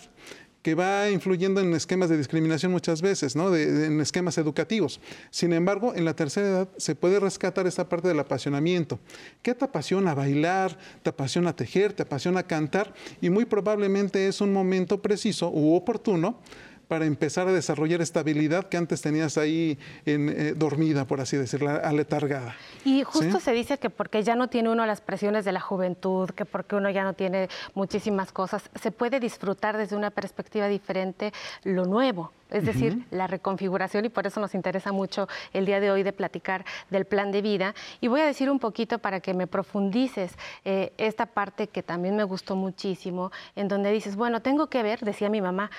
que 0.63 0.75
va 0.75 1.09
influyendo 1.09 1.61
en 1.61 1.73
esquemas 1.73 2.11
de 2.11 2.19
discriminación 2.19 2.71
muchas 2.71 3.01
veces, 3.01 3.35
¿no? 3.35 3.55
en 3.57 4.01
esquemas 4.01 4.37
educativos. 4.37 5.01
Sin 5.31 5.53
embargo, 5.53 5.95
en 5.95 6.05
la 6.05 6.15
tercera 6.15 6.49
edad 6.49 6.69
se 6.77 6.95
puede 6.95 7.19
rescatar 7.19 7.67
esta 7.67 7.89
parte 7.89 8.09
del 8.09 8.21
apasionamiento. 8.21 8.99
¿Qué 9.43 9.55
te 9.55 9.65
apasiona 9.65 10.15
bailar? 10.15 10.77
¿Te 11.03 11.11
apasiona 11.11 11.57
tejer? 11.57 11.95
¿Te 11.95 12.03
apasiona 12.03 12.43
cantar? 12.43 12.93
Y 13.23 13.31
muy 13.31 13.47
probablemente 13.47 14.29
es 14.29 14.41
un 14.41 14.53
momento 14.53 15.01
preciso 15.01 15.51
u 15.51 15.75
oportuno 15.75 16.39
para 16.91 17.07
empezar 17.07 17.47
a 17.47 17.53
desarrollar 17.53 18.01
esta 18.01 18.19
habilidad 18.19 18.65
que 18.65 18.77
antes 18.77 19.01
tenías 19.01 19.39
ahí 19.39 19.79
en, 20.07 20.29
eh, 20.29 20.55
dormida, 20.57 21.05
por 21.05 21.21
así 21.21 21.37
decirlo, 21.37 21.71
aletargada. 21.71 22.57
Y 22.85 23.05
justo 23.05 23.39
se 23.39 23.53
dice 23.53 23.79
que 23.79 23.91
porque 23.91 24.25
ya 24.25 24.35
no 24.35 24.49
tiene 24.49 24.71
uno 24.71 24.85
las 24.87 25.01
presiones 25.01 25.45
de 25.45 25.53
la 25.53 25.61
juventud, 25.61 26.31
que 26.31 26.45
porque 26.45 26.75
uno 26.75 26.91
ya 26.91 27.05
no 27.05 27.13
tiene 27.13 27.49
muchísimas 27.75 28.33
cosas, 28.33 28.69
se 28.75 28.91
puede 28.91 29.21
disfrutar 29.21 29.77
desde 29.77 29.95
una 29.95 30.11
perspectiva 30.11 30.67
diferente 30.67 31.33
lo 31.63 31.85
nuevo 31.85 32.33
es 32.51 32.67
decir, 32.67 33.05
la 33.11 33.27
reconfiguración 33.27 34.05
y 34.05 34.09
por 34.09 34.27
eso 34.27 34.41
nos 34.41 34.55
interesa 34.55 34.93
mucho 34.93 35.29
el 35.53 35.67
día 35.67 35.81
de 35.81 35.91
hoy 35.91 36.03
de 36.03 36.13
platicar 36.13 36.65
del 36.91 37.05
plan 37.05 37.31
de 37.31 37.43
vida. 37.43 37.75
Y 38.01 38.09
voy 38.09 38.21
a 38.21 38.27
decir 38.27 38.51
un 38.51 38.59
poquito 38.59 38.99
para 38.99 39.21
que 39.21 39.35
me 39.35 39.47
profundices 39.47 40.33
eh, 40.65 40.93
esta 40.99 41.27
parte 41.27 41.69
que 41.69 41.83
también 41.83 42.17
me 42.17 42.25
gustó 42.25 42.57
muchísimo, 42.57 43.31
en 43.55 43.69
donde 43.69 43.93
dices, 43.93 44.17
bueno, 44.17 44.43
tengo 44.43 44.67
que 44.67 44.83
ver, 44.83 45.01
decía 45.01 45.31
mi 45.31 45.41
mamá, 45.41 45.71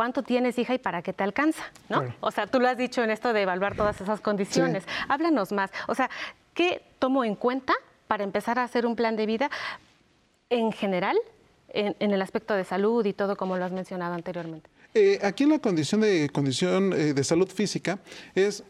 cuánto 0.00 0.22
tienes, 0.22 0.58
hija, 0.58 0.72
y 0.72 0.78
para 0.78 1.02
qué 1.02 1.12
te 1.12 1.24
alcanza, 1.24 1.62
¿no? 1.90 2.02
O 2.20 2.30
sea, 2.30 2.46
tú 2.46 2.58
lo 2.58 2.66
has 2.68 2.78
dicho 2.78 3.04
en 3.04 3.10
esto 3.10 3.34
de 3.34 3.42
evaluar 3.42 3.76
todas 3.76 4.00
esas 4.00 4.22
condiciones. 4.22 4.82
Háblanos 5.08 5.52
más. 5.52 5.70
O 5.88 5.94
sea, 5.94 6.08
¿qué 6.54 6.80
tomo 6.98 7.22
en 7.22 7.34
cuenta 7.34 7.74
para 8.08 8.24
empezar 8.24 8.58
a 8.58 8.64
hacer 8.64 8.86
un 8.86 8.96
plan 8.96 9.14
de 9.14 9.26
vida 9.26 9.50
en 10.48 10.72
general, 10.72 11.18
en, 11.68 11.94
el 11.98 12.22
aspecto 12.22 12.54
de 12.54 12.64
salud 12.64 13.04
y 13.04 13.12
todo 13.12 13.36
como 13.36 13.58
lo 13.58 13.64
has 13.66 13.72
mencionado 13.72 14.14
anteriormente? 14.14 14.70
Eh, 14.94 15.18
aquí 15.22 15.44
en 15.44 15.50
la 15.50 15.58
condición 15.58 16.00
de 16.00 16.30
condición 16.30 16.94
eh, 16.94 17.12
de 17.12 17.22
salud 17.22 17.50
física 17.50 17.98
es 18.34 18.64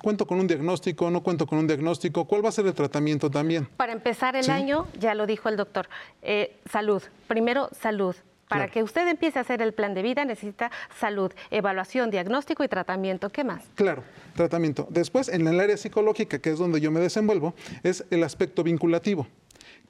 cuento 0.00 0.24
con 0.24 0.38
un 0.38 0.46
diagnóstico, 0.46 1.10
no 1.10 1.20
cuento 1.20 1.48
con 1.48 1.58
un 1.58 1.66
diagnóstico, 1.66 2.26
¿cuál 2.26 2.44
va 2.44 2.50
a 2.50 2.52
ser 2.52 2.64
el 2.64 2.74
tratamiento 2.74 3.28
también? 3.28 3.66
Para 3.76 3.92
empezar 3.92 4.36
el 4.36 4.48
año, 4.50 4.86
ya 5.00 5.16
lo 5.16 5.26
dijo 5.26 5.48
el 5.48 5.56
doctor, 5.56 5.88
eh, 6.22 6.54
salud. 6.70 7.02
Primero, 7.26 7.70
salud. 7.72 8.14
Para 8.48 8.68
que 8.68 8.82
usted 8.82 9.08
empiece 9.08 9.38
a 9.38 9.42
hacer 9.42 9.60
el 9.60 9.72
plan 9.72 9.94
de 9.94 10.02
vida 10.02 10.24
necesita 10.24 10.70
salud, 10.98 11.32
evaluación, 11.50 12.10
diagnóstico 12.10 12.62
y 12.62 12.68
tratamiento. 12.68 13.30
¿Qué 13.30 13.44
más? 13.44 13.64
Claro, 13.74 14.02
tratamiento. 14.34 14.86
Después, 14.90 15.28
en 15.28 15.46
el 15.46 15.58
área 15.58 15.76
psicológica, 15.76 16.38
que 16.38 16.50
es 16.50 16.58
donde 16.58 16.80
yo 16.80 16.90
me 16.90 17.00
desenvuelvo, 17.00 17.54
es 17.82 18.04
el 18.10 18.22
aspecto 18.22 18.62
vinculativo 18.62 19.26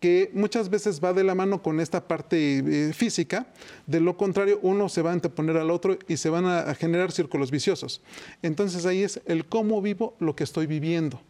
que 0.01 0.31
muchas 0.35 0.69
veces 0.69 1.03
va 1.03 1.13
de 1.13 1.25
la 1.25 1.35
mano 1.35 1.63
con 1.63 1.81
esta 1.81 2.07
parte 2.07 2.59
eh, 2.59 2.93
física, 2.93 3.47
de 3.87 4.01
lo 4.01 4.17
contrario 4.17 4.59
uno 4.63 4.89
se 4.89 5.03
va 5.03 5.11
a 5.11 5.13
anteponer 5.15 5.57
al 5.57 5.71
otro 5.71 5.99
y 6.07 6.17
se 6.19 6.29
van 6.29 6.45
a, 6.47 6.75
generar 6.75 7.13
círculos 7.13 7.51
viciosos. 7.51 8.03
Entonces 8.43 8.85
ahí 8.87 9.03
es 9.03 9.21
el 9.27 9.47
cómo 9.47 9.81
vivo 9.81 10.15
lo 10.19 10.37
que 10.37 10.45
estoy 10.45 10.67
viviendo. 10.67 11.21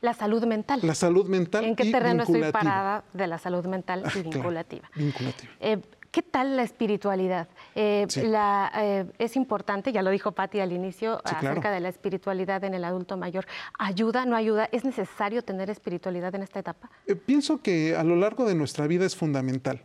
La 0.00 0.14
salud 0.14 0.44
mental. 0.44 0.80
La 0.82 0.94
salud 0.94 1.26
mental. 1.26 1.64
¿En 1.64 1.76
qué 1.76 1.90
terreno 1.90 2.22
estoy 2.22 2.42
parada 2.52 3.04
de 3.12 3.26
la 3.26 3.38
salud 3.38 3.64
mental 3.66 4.04
y 4.14 4.22
vinculativa? 4.22 4.90
vinculativa. 4.94 5.50
Eh, 5.60 5.78
¿Qué 6.10 6.22
tal 6.22 6.56
la 6.56 6.64
espiritualidad? 6.64 7.48
Eh, 7.76 8.04
eh, 8.16 9.04
es 9.18 9.36
importante, 9.36 9.92
ya 9.92 10.02
lo 10.02 10.10
dijo 10.10 10.32
Patti 10.32 10.58
al 10.58 10.72
inicio, 10.72 11.20
acerca 11.24 11.70
de 11.70 11.78
la 11.78 11.88
espiritualidad 11.88 12.64
en 12.64 12.74
el 12.74 12.82
adulto 12.82 13.16
mayor. 13.16 13.46
¿Ayuda, 13.78 14.26
no 14.26 14.34
ayuda? 14.34 14.68
¿Es 14.72 14.84
necesario 14.84 15.42
tener 15.42 15.70
espiritualidad 15.70 16.34
en 16.34 16.42
esta 16.42 16.58
etapa? 16.58 16.90
Eh, 17.06 17.14
pienso 17.14 17.62
que 17.62 17.94
a 17.94 18.02
lo 18.02 18.16
largo 18.16 18.44
de 18.44 18.56
nuestra 18.56 18.88
vida 18.88 19.06
es 19.06 19.14
fundamental. 19.14 19.84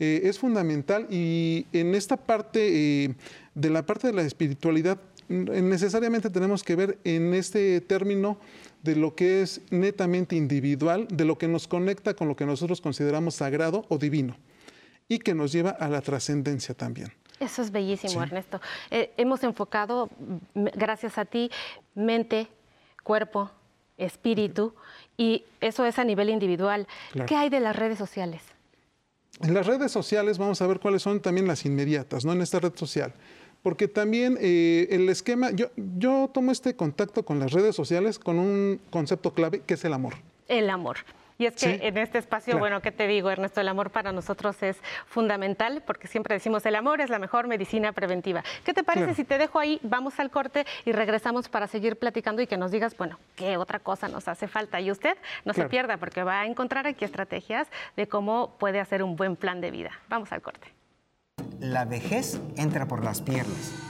es 0.00 0.38
fundamental 0.38 1.06
y 1.10 1.66
en 1.72 1.94
esta 1.94 2.16
parte, 2.16 3.14
de 3.54 3.70
la 3.70 3.84
parte 3.84 4.06
de 4.06 4.14
la 4.14 4.22
espiritualidad, 4.22 4.98
necesariamente 5.28 6.30
tenemos 6.30 6.64
que 6.64 6.74
ver 6.74 6.98
en 7.04 7.34
este 7.34 7.82
término 7.82 8.38
de 8.82 8.96
lo 8.96 9.14
que 9.14 9.42
es 9.42 9.60
netamente 9.70 10.36
individual, 10.36 11.06
de 11.08 11.26
lo 11.26 11.36
que 11.36 11.48
nos 11.48 11.68
conecta 11.68 12.14
con 12.14 12.28
lo 12.28 12.34
que 12.34 12.46
nosotros 12.46 12.80
consideramos 12.80 13.34
sagrado 13.34 13.84
o 13.90 13.98
divino 13.98 14.36
y 15.10 15.18
que 15.18 15.34
nos 15.34 15.50
lleva 15.52 15.70
a 15.70 15.88
la 15.88 16.00
trascendencia 16.00 16.72
también. 16.74 17.12
Eso 17.40 17.62
es 17.62 17.72
bellísimo, 17.72 18.22
Ernesto. 18.22 18.60
Eh, 18.90 19.12
hemos 19.16 19.42
enfocado, 19.42 20.08
gracias 20.54 21.18
a 21.18 21.24
ti, 21.24 21.50
mente, 21.94 22.46
cuerpo, 23.02 23.50
espíritu, 23.98 24.72
y 25.16 25.44
eso 25.60 25.84
es 25.84 25.98
a 25.98 26.04
nivel 26.04 26.30
individual. 26.30 26.86
¿Qué 27.26 27.34
hay 27.34 27.50
de 27.50 27.58
las 27.58 27.74
redes 27.74 27.98
sociales? 27.98 28.40
En 29.40 29.52
las 29.52 29.66
redes 29.66 29.90
sociales 29.90 30.38
vamos 30.38 30.62
a 30.62 30.66
ver 30.68 30.78
cuáles 30.78 31.02
son 31.02 31.20
también 31.20 31.48
las 31.48 31.64
inmediatas, 31.64 32.24
¿no? 32.24 32.32
En 32.32 32.40
esta 32.40 32.60
red 32.60 32.74
social. 32.76 33.12
Porque 33.62 33.88
también 33.88 34.38
eh, 34.40 34.86
el 34.90 35.08
esquema, 35.08 35.50
yo, 35.50 35.70
yo 35.76 36.30
tomo 36.32 36.52
este 36.52 36.76
contacto 36.76 37.24
con 37.24 37.40
las 37.40 37.50
redes 37.50 37.74
sociales 37.74 38.18
con 38.18 38.38
un 38.38 38.80
concepto 38.90 39.34
clave 39.34 39.60
que 39.66 39.74
es 39.74 39.84
el 39.84 39.92
amor. 39.92 40.14
El 40.46 40.70
amor. 40.70 40.98
Y 41.40 41.46
es 41.46 41.56
que 41.56 41.80
en 41.88 41.96
este 41.96 42.18
espacio, 42.18 42.58
bueno, 42.58 42.82
¿qué 42.82 42.92
te 42.92 43.06
digo, 43.06 43.30
Ernesto? 43.30 43.62
El 43.62 43.68
amor 43.68 43.88
para 43.88 44.12
nosotros 44.12 44.62
es 44.62 44.76
fundamental 45.06 45.82
porque 45.86 46.06
siempre 46.06 46.34
decimos 46.34 46.66
el 46.66 46.74
amor 46.74 47.00
es 47.00 47.08
la 47.08 47.18
mejor 47.18 47.46
medicina 47.46 47.92
preventiva. 47.92 48.44
¿Qué 48.62 48.74
te 48.74 48.84
parece 48.84 49.14
si 49.14 49.24
te 49.24 49.38
dejo 49.38 49.58
ahí, 49.58 49.80
vamos 49.82 50.20
al 50.20 50.30
corte 50.30 50.66
y 50.84 50.92
regresamos 50.92 51.48
para 51.48 51.66
seguir 51.66 51.96
platicando 51.96 52.42
y 52.42 52.46
que 52.46 52.58
nos 52.58 52.70
digas, 52.70 52.94
bueno, 52.94 53.18
qué 53.36 53.56
otra 53.56 53.78
cosa 53.78 54.06
nos 54.08 54.28
hace 54.28 54.48
falta? 54.48 54.82
Y 54.82 54.90
usted 54.90 55.16
no 55.46 55.54
se 55.54 55.64
pierda 55.64 55.96
porque 55.96 56.22
va 56.24 56.42
a 56.42 56.46
encontrar 56.46 56.86
aquí 56.86 57.06
estrategias 57.06 57.68
de 57.96 58.06
cómo 58.06 58.58
puede 58.58 58.78
hacer 58.78 59.02
un 59.02 59.16
buen 59.16 59.34
plan 59.34 59.62
de 59.62 59.70
vida. 59.70 59.92
Vamos 60.10 60.32
al 60.32 60.42
corte. 60.42 60.74
La 61.58 61.86
vejez 61.86 62.38
entra 62.58 62.86
por 62.86 63.02
las 63.02 63.22
piernas 63.22 63.89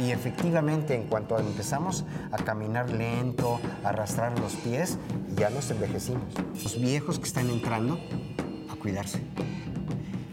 y 0.00 0.12
efectivamente, 0.12 0.94
en 0.94 1.04
cuanto 1.04 1.38
empezamos 1.38 2.04
a 2.32 2.38
caminar 2.38 2.90
lento, 2.90 3.60
a 3.84 3.90
arrastrar 3.90 4.38
los 4.38 4.54
pies, 4.54 4.98
ya 5.36 5.50
nos 5.50 5.70
envejecimos. 5.70 6.22
Los 6.62 6.80
viejos 6.80 7.18
que 7.18 7.26
están 7.26 7.50
entrando, 7.50 7.98
a 8.70 8.76
cuidarse. 8.76 9.20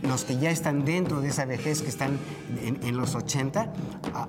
Los 0.04 0.24
que 0.24 0.38
ya 0.38 0.52
están 0.52 0.86
dentro 0.86 1.20
de 1.20 1.30
esa 1.30 1.44
vejez, 1.46 1.82
que 1.82 1.90
están 1.90 2.18
en, 2.62 2.96
los 2.96 3.14
80, 3.16 3.74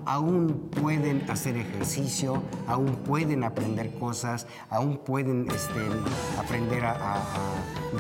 aún 0.07 0.71
pueden 0.73 1.31
hacer 1.31 1.57
ejercicio, 1.57 2.43
aún 2.67 2.97
pueden 2.97 3.45
aprender 3.45 3.95
cosas, 3.95 4.49
aún 4.71 4.99
pueden 4.99 5.47
este, 5.49 5.81
aprender 6.37 6.85
a 6.85 7.23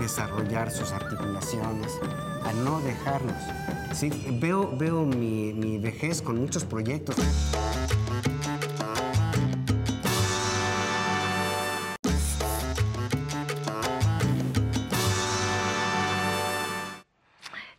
desarrollar 0.01 0.73
sus 0.73 0.91
articulaciones, 0.91 2.01
a 2.45 2.53
no 2.53 2.81
dejarnos. 2.81 3.37
Sí, 3.93 4.11
veo, 4.41 4.77
veo 4.77 5.05
mi, 5.05 5.53
mi 5.53 5.79
vejez 5.79 6.23
con 6.23 6.39
muchos 6.39 6.65
proyectos. 6.65 7.17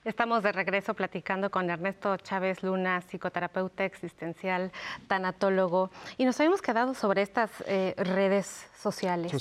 Estamos 0.09 0.41
de 0.41 0.51
regreso 0.51 0.95
platicando 0.95 1.51
con 1.51 1.69
Ernesto 1.69 2.17
Chávez 2.17 2.63
Luna, 2.63 2.99
psicoterapeuta 3.01 3.85
existencial, 3.85 4.71
tanatólogo, 5.07 5.91
y 6.17 6.25
nos 6.25 6.39
habíamos 6.39 6.63
quedado 6.63 6.95
sobre 6.95 7.21
estas 7.21 7.51
eh, 7.67 7.93
redes 7.95 8.67
sociales. 8.75 9.31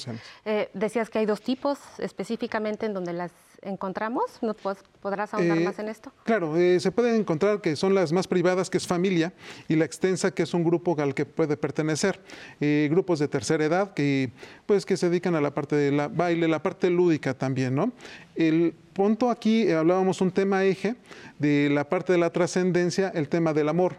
Eh, 0.44 0.70
decías 0.74 1.08
que 1.08 1.20
hay 1.20 1.26
dos 1.26 1.40
tipos 1.40 1.78
específicamente 1.98 2.84
en 2.84 2.92
donde 2.92 3.14
las 3.14 3.32
encontramos? 3.62 4.24
¿Nos 4.42 4.56
podrás 5.00 5.34
ahondar 5.34 5.58
eh, 5.58 5.64
más 5.64 5.78
en 5.78 5.88
esto? 5.88 6.12
Claro, 6.24 6.56
eh, 6.56 6.80
se 6.80 6.92
pueden 6.92 7.16
encontrar 7.16 7.60
que 7.60 7.76
son 7.76 7.94
las 7.94 8.12
más 8.12 8.26
privadas, 8.26 8.70
que 8.70 8.78
es 8.78 8.86
familia, 8.86 9.32
y 9.68 9.76
la 9.76 9.84
extensa, 9.84 10.30
que 10.30 10.42
es 10.42 10.54
un 10.54 10.64
grupo 10.64 10.96
al 11.00 11.14
que 11.14 11.26
puede 11.26 11.56
pertenecer. 11.56 12.20
Eh, 12.60 12.88
grupos 12.90 13.18
de 13.18 13.28
tercera 13.28 13.64
edad 13.64 13.94
que, 13.94 14.30
pues, 14.66 14.86
que 14.86 14.96
se 14.96 15.08
dedican 15.08 15.34
a 15.34 15.40
la 15.40 15.52
parte 15.52 15.76
de 15.76 15.92
la 15.92 16.08
baile, 16.08 16.48
la 16.48 16.62
parte 16.62 16.90
lúdica 16.90 17.34
también, 17.34 17.74
¿no? 17.74 17.92
El 18.34 18.74
punto 18.92 19.30
aquí, 19.30 19.70
hablábamos 19.70 20.20
un 20.20 20.30
tema 20.30 20.64
eje 20.64 20.96
de 21.38 21.70
la 21.70 21.88
parte 21.88 22.12
de 22.12 22.18
la 22.18 22.30
trascendencia, 22.30 23.08
el 23.14 23.28
tema 23.28 23.52
del 23.52 23.68
amor. 23.68 23.96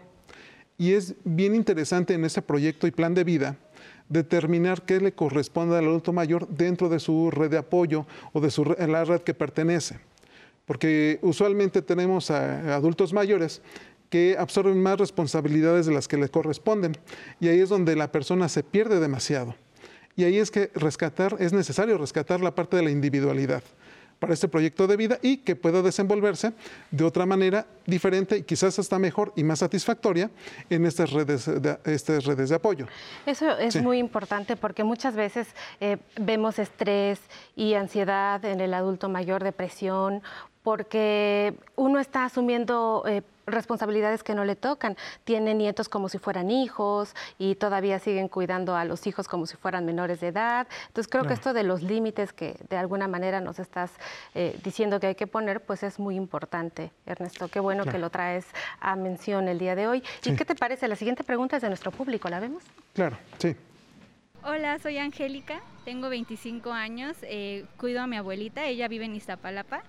Y 0.78 0.92
es 0.92 1.14
bien 1.24 1.54
interesante 1.54 2.14
en 2.14 2.24
ese 2.24 2.40
proyecto 2.40 2.86
y 2.86 2.90
plan 2.90 3.14
de 3.14 3.24
vida 3.24 3.56
determinar 4.10 4.82
qué 4.82 5.00
le 5.00 5.12
corresponde 5.12 5.78
al 5.78 5.86
adulto 5.86 6.12
mayor 6.12 6.46
dentro 6.48 6.90
de 6.90 7.00
su 7.00 7.30
red 7.30 7.50
de 7.50 7.56
apoyo 7.56 8.06
o 8.34 8.40
de 8.40 8.86
la 8.86 9.04
red 9.04 9.22
que 9.22 9.32
pertenece. 9.32 9.98
Porque 10.66 11.18
usualmente 11.22 11.80
tenemos 11.80 12.30
a 12.30 12.74
adultos 12.74 13.14
mayores 13.14 13.62
que 14.10 14.36
absorben 14.38 14.82
más 14.82 14.98
responsabilidades 14.98 15.86
de 15.86 15.94
las 15.94 16.08
que 16.08 16.18
le 16.18 16.28
corresponden. 16.28 16.96
Y 17.40 17.48
ahí 17.48 17.60
es 17.60 17.68
donde 17.68 17.96
la 17.96 18.12
persona 18.12 18.48
se 18.48 18.62
pierde 18.62 19.00
demasiado. 19.00 19.54
Y 20.16 20.24
ahí 20.24 20.38
es 20.38 20.50
que 20.50 20.70
rescatar, 20.74 21.36
es 21.38 21.52
necesario 21.52 21.96
rescatar 21.96 22.40
la 22.40 22.54
parte 22.54 22.76
de 22.76 22.82
la 22.82 22.90
individualidad 22.90 23.62
para 24.20 24.34
este 24.34 24.46
proyecto 24.46 24.86
de 24.86 24.96
vida 24.96 25.18
y 25.22 25.38
que 25.38 25.56
pueda 25.56 25.82
desenvolverse 25.82 26.52
de 26.90 27.04
otra 27.04 27.26
manera 27.26 27.66
diferente 27.86 28.36
y 28.36 28.42
quizás 28.42 28.78
hasta 28.78 28.98
mejor 28.98 29.32
y 29.34 29.42
más 29.42 29.58
satisfactoria 29.58 30.30
en 30.68 30.86
estas 30.86 31.10
redes 31.10 31.46
de, 31.46 31.78
estas 31.86 32.24
redes 32.24 32.50
de 32.50 32.54
apoyo. 32.54 32.86
Eso 33.26 33.50
es 33.58 33.82
muy 33.82 33.98
importante 33.98 34.56
porque 34.56 34.84
muchas 34.84 35.16
veces 35.16 35.48
eh, 35.80 35.96
vemos 36.20 36.58
estrés 36.58 37.18
y 37.56 37.74
ansiedad 37.74 38.44
en 38.44 38.60
el 38.60 38.74
adulto 38.74 39.08
mayor, 39.08 39.42
depresión, 39.42 40.22
porque 40.62 41.54
uno 41.74 41.98
está 41.98 42.26
asumiendo... 42.26 43.02
Eh, 43.08 43.22
responsabilidades 43.52 44.22
que 44.22 44.34
no 44.34 44.44
le 44.44 44.56
tocan. 44.56 44.96
Tiene 45.24 45.54
nietos 45.54 45.88
como 45.88 46.08
si 46.08 46.18
fueran 46.18 46.50
hijos 46.50 47.14
y 47.38 47.54
todavía 47.54 47.98
siguen 47.98 48.28
cuidando 48.28 48.76
a 48.76 48.84
los 48.84 49.06
hijos 49.06 49.28
como 49.28 49.46
si 49.46 49.56
fueran 49.56 49.84
menores 49.84 50.20
de 50.20 50.28
edad. 50.28 50.66
Entonces 50.88 51.10
creo 51.10 51.24
que 51.24 51.34
esto 51.34 51.52
de 51.52 51.62
los 51.62 51.82
límites 51.82 52.32
que 52.32 52.56
de 52.68 52.76
alguna 52.76 53.08
manera 53.08 53.40
nos 53.40 53.58
estás 53.58 53.92
eh, 54.34 54.58
diciendo 54.64 55.00
que 55.00 55.08
hay 55.08 55.14
que 55.14 55.26
poner, 55.26 55.60
pues 55.60 55.82
es 55.82 55.98
muy 55.98 56.16
importante, 56.16 56.92
Ernesto. 57.06 57.48
Qué 57.48 57.60
bueno 57.60 57.84
que 57.84 57.98
lo 57.98 58.10
traes 58.10 58.46
a 58.80 58.96
mención 58.96 59.48
el 59.48 59.58
día 59.58 59.74
de 59.74 59.88
hoy. 59.88 60.02
¿Y 60.24 60.34
qué 60.34 60.44
te 60.44 60.54
parece? 60.54 60.88
La 60.88 60.96
siguiente 60.96 61.24
pregunta 61.24 61.56
es 61.56 61.62
de 61.62 61.68
nuestro 61.68 61.90
público, 61.90 62.28
¿la 62.28 62.40
vemos? 62.40 62.62
Claro, 62.94 63.16
sí. 63.38 63.56
Hola, 64.42 64.78
soy 64.78 64.96
Angélica, 64.96 65.60
tengo 65.84 66.08
25 66.08 66.72
años, 66.72 67.14
eh, 67.24 67.66
cuido 67.76 68.00
a 68.00 68.06
mi 68.06 68.16
abuelita, 68.16 68.64
ella 68.64 68.88
vive 68.88 69.04
en 69.04 69.14
Iztapalapa 69.14 69.82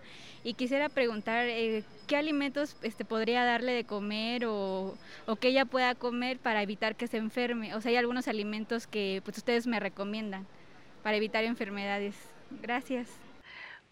y 0.44 0.56
quisiera 0.56 0.90
preguntar 0.90 1.46
eh, 1.48 1.86
qué 2.06 2.18
alimentos 2.18 2.76
este, 2.82 3.06
podría 3.06 3.46
darle 3.46 3.72
de 3.72 3.86
comer 3.86 4.46
o, 4.46 4.98
o, 5.26 5.36
que 5.38 5.48
ella 5.48 5.64
pueda 5.64 5.96
comer 5.96 6.38
para 6.38 6.62
evitar 6.62 6.98
que 6.98 7.08
se 7.08 7.16
enferme. 7.16 7.74
O 7.76 7.82
sea, 7.82 7.92
hay 7.92 7.96
algunos 7.96 8.28
alimentos 8.28 8.88
que 8.88 9.22
pues, 9.24 9.38
ustedes 9.38 9.68
me 9.68 9.80
recomiendan 9.80 10.46
para 11.02 11.16
evitar 11.16 11.46
enfermedades. 11.46 12.16
Gracias. 12.62 13.08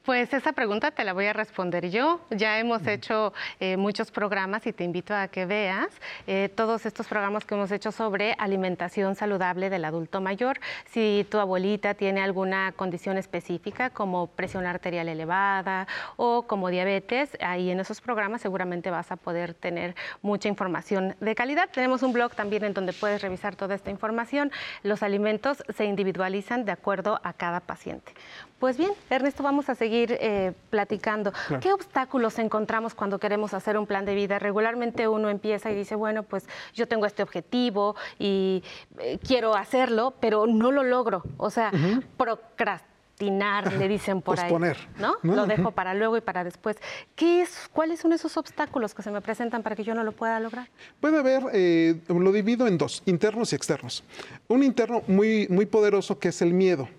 Pues 0.09 0.33
esa 0.33 0.53
pregunta 0.53 0.89
te 0.89 1.03
la 1.03 1.13
voy 1.13 1.27
a 1.27 1.33
responder 1.33 1.91
yo. 1.91 2.19
Ya 2.31 2.57
hemos 2.57 2.87
hecho 2.87 3.31
eh, 3.59 3.77
muchos 3.77 4.09
programas 4.09 4.65
y 4.65 4.73
te 4.73 4.83
invito 4.83 5.13
a 5.13 5.27
que 5.27 5.45
veas 5.45 5.89
eh, 6.25 6.49
todos 6.55 6.87
estos 6.87 7.05
programas 7.05 7.45
que 7.45 7.53
hemos 7.53 7.71
hecho 7.71 7.91
sobre 7.91 8.33
alimentación 8.39 9.13
saludable 9.13 9.69
del 9.69 9.85
adulto 9.85 10.19
mayor. 10.19 10.59
Si 10.87 11.27
tu 11.29 11.37
abuelita 11.37 11.93
tiene 11.93 12.21
alguna 12.21 12.71
condición 12.71 13.19
específica 13.19 13.91
como 13.91 14.25
presión 14.25 14.65
arterial 14.65 15.09
elevada 15.09 15.87
o 16.15 16.41
como 16.47 16.71
diabetes, 16.71 17.37
ahí 17.39 17.69
en 17.69 17.79
esos 17.79 18.01
programas 18.01 18.41
seguramente 18.41 18.89
vas 18.89 19.11
a 19.11 19.15
poder 19.15 19.53
tener 19.53 19.93
mucha 20.23 20.49
información 20.49 21.15
de 21.19 21.35
calidad. 21.35 21.69
Tenemos 21.71 22.01
un 22.01 22.13
blog 22.13 22.33
también 22.33 22.63
en 22.63 22.73
donde 22.73 22.93
puedes 22.93 23.21
revisar 23.21 23.55
toda 23.55 23.75
esta 23.75 23.91
información. 23.91 24.51
Los 24.81 25.03
alimentos 25.03 25.63
se 25.77 25.85
individualizan 25.85 26.65
de 26.65 26.71
acuerdo 26.71 27.21
a 27.23 27.33
cada 27.33 27.59
paciente. 27.59 28.11
Pues 28.59 28.77
bien, 28.77 28.91
Ernesto, 29.09 29.41
vamos 29.41 29.69
a 29.69 29.75
seguir 29.75 30.17
eh, 30.19 30.51
platicando. 30.69 31.31
¿Qué 31.61 31.71
obstáculos 31.71 32.37
encontramos 32.39 32.93
cuando 32.93 33.17
queremos 33.17 33.53
hacer 33.53 33.77
un 33.77 33.87
plan 33.87 34.03
de 34.03 34.13
vida? 34.15 34.37
Regularmente 34.37 35.07
uno 35.07 35.29
empieza 35.29 35.71
y 35.71 35.75
dice, 35.75 35.95
bueno, 35.95 36.23
pues 36.23 36.45
yo 36.73 36.85
tengo 36.85 37.05
este 37.05 37.23
objetivo 37.23 37.95
y 38.19 38.61
eh, 38.99 39.17
quiero 39.25 39.55
hacerlo, 39.55 40.13
pero 40.19 40.45
no 40.45 40.73
lo 40.73 40.83
logro. 40.83 41.23
O 41.37 41.49
sea, 41.49 41.71
procrastinar, 42.17 43.71
le 43.71 43.87
dicen 43.87 44.21
por 44.21 44.37
ahí. 44.37 44.53
¿no? 44.97 45.15
Lo 45.23 45.45
dejo 45.45 45.71
para 45.71 45.93
luego 45.93 46.17
y 46.17 46.21
para 46.21 46.43
después. 46.43 46.75
¿Qué 47.15 47.41
es, 47.41 47.69
¿Cuáles 47.71 48.01
son 48.01 48.11
esos 48.11 48.35
obstáculos 48.35 48.93
que 48.93 49.03
se 49.03 49.11
me 49.11 49.21
presentan 49.21 49.63
para 49.63 49.77
que 49.77 49.85
yo 49.85 49.95
no 49.95 50.03
lo 50.03 50.11
pueda 50.11 50.37
lograr? 50.41 50.67
Puede 50.99 51.17
haber, 51.17 51.43
eh, 51.53 51.95
lo 52.09 52.31
divido 52.33 52.67
en 52.67 52.77
dos, 52.77 53.03
internos 53.05 53.53
y 53.53 53.55
externos. 53.55 54.03
Un 54.49 54.63
interno 54.63 55.01
muy, 55.07 55.47
muy 55.49 55.65
poderoso 55.65 56.19
que 56.19 56.27
es 56.27 56.41
el 56.41 56.53
miedo 56.53 56.89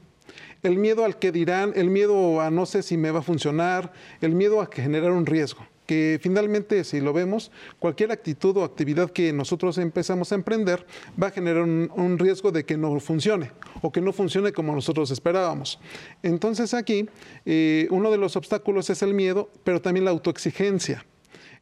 el 0.63 0.77
miedo 0.77 1.05
al 1.05 1.19
que 1.19 1.33
dirán, 1.33 1.73
el 1.77 1.91
miedo 1.91 2.41
a 2.41 2.51
no 2.51 2.67
sé 2.67 2.83
si 2.83 2.97
me 2.97 3.11
va 3.11 3.21
a 3.21 3.23
funcionar, 3.23 3.93
el 4.21 4.35
miedo 4.35 4.61
a 4.61 4.69
generar 4.73 5.13
un 5.13 5.27
riesgo 5.27 5.67
que 5.91 6.21
finalmente, 6.23 6.85
si 6.85 7.01
lo 7.01 7.13
vemos, 7.13 7.51
cualquier 7.81 8.13
actitud 8.13 8.57
o 8.59 8.63
actividad 8.63 9.11
que 9.11 9.33
nosotros 9.33 9.77
empezamos 9.77 10.31
a 10.31 10.37
emprender 10.37 10.87
va 11.21 11.27
a 11.27 11.31
generar 11.33 11.65
un, 11.65 12.17
riesgo 12.17 12.53
de 12.53 12.65
que 12.65 12.77
no 12.77 13.01
funcione 13.01 13.51
o 13.83 13.91
que 13.91 14.01
no 14.01 14.13
funcione 14.13 14.53
como 14.53 14.73
nosotros 14.73 15.11
esperábamos. 15.11 15.81
Entonces 16.23 16.75
aquí, 16.75 17.09
eh, 17.45 17.89
uno 17.91 18.13
de 18.13 18.19
los 18.19 18.37
obstáculos 18.37 18.89
es 18.89 19.03
el 19.03 19.15
miedo, 19.15 19.51
pero 19.65 19.83
también 19.83 20.05
la 20.05 20.13
autoexigencia. 20.13 21.05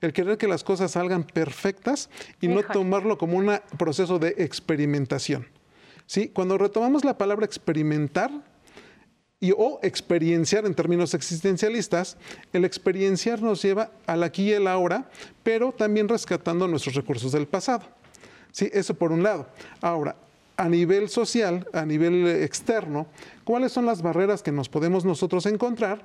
el 0.03 0.13
querer 0.13 0.37
que 0.37 0.47
las 0.47 0.63
cosas 0.63 0.91
salgan 0.91 1.25
perfectas 1.25 2.11
y 2.43 2.49
no 2.49 2.63
tomarlo 2.65 3.17
como 3.17 3.39
un 3.39 3.51
proceso 3.79 4.19
de 4.19 4.35
experimentación. 4.37 5.47
¿Sí? 6.05 6.29
Cuando 6.29 6.59
retomamos 6.59 7.03
la 7.03 7.17
palabra 7.17 7.47
experimentar, 7.47 8.31
y, 9.41 9.53
o 9.53 9.79
experienciar 9.83 10.67
en 10.67 10.75
términos 10.75 11.15
existencialistas, 11.15 12.17
el 12.53 12.65
experienciar 12.65 13.41
nos 13.41 13.63
lleva 13.63 13.91
al 14.07 14.23
aquí 14.23 14.51
y 14.51 14.53
el 14.53 14.67
ahora, 14.67 15.09
pero 15.43 15.73
también 15.73 16.09
rescatando 16.09 16.67
nuestros 16.67 16.95
recursos 16.95 17.33
del 17.33 17.47
pasado. 17.47 17.85
Sí, 18.53 18.69
eso 18.73 18.95
por 18.95 19.13
un 19.13 19.23
lado. 19.23 19.47
Ahora, 19.81 20.17
a 20.57 20.69
nivel 20.69 21.09
social, 21.09 21.69
a 21.73 21.87
nivel 21.87 22.27
externo, 22.27 23.07
¿cuáles 23.45 23.71
son 23.71 23.87
las 23.87 24.03
barreras 24.03 24.43
que 24.43 24.51
nos 24.51 24.69
podemos 24.69 25.05
nosotros 25.05 25.47
encontrar? 25.47 26.05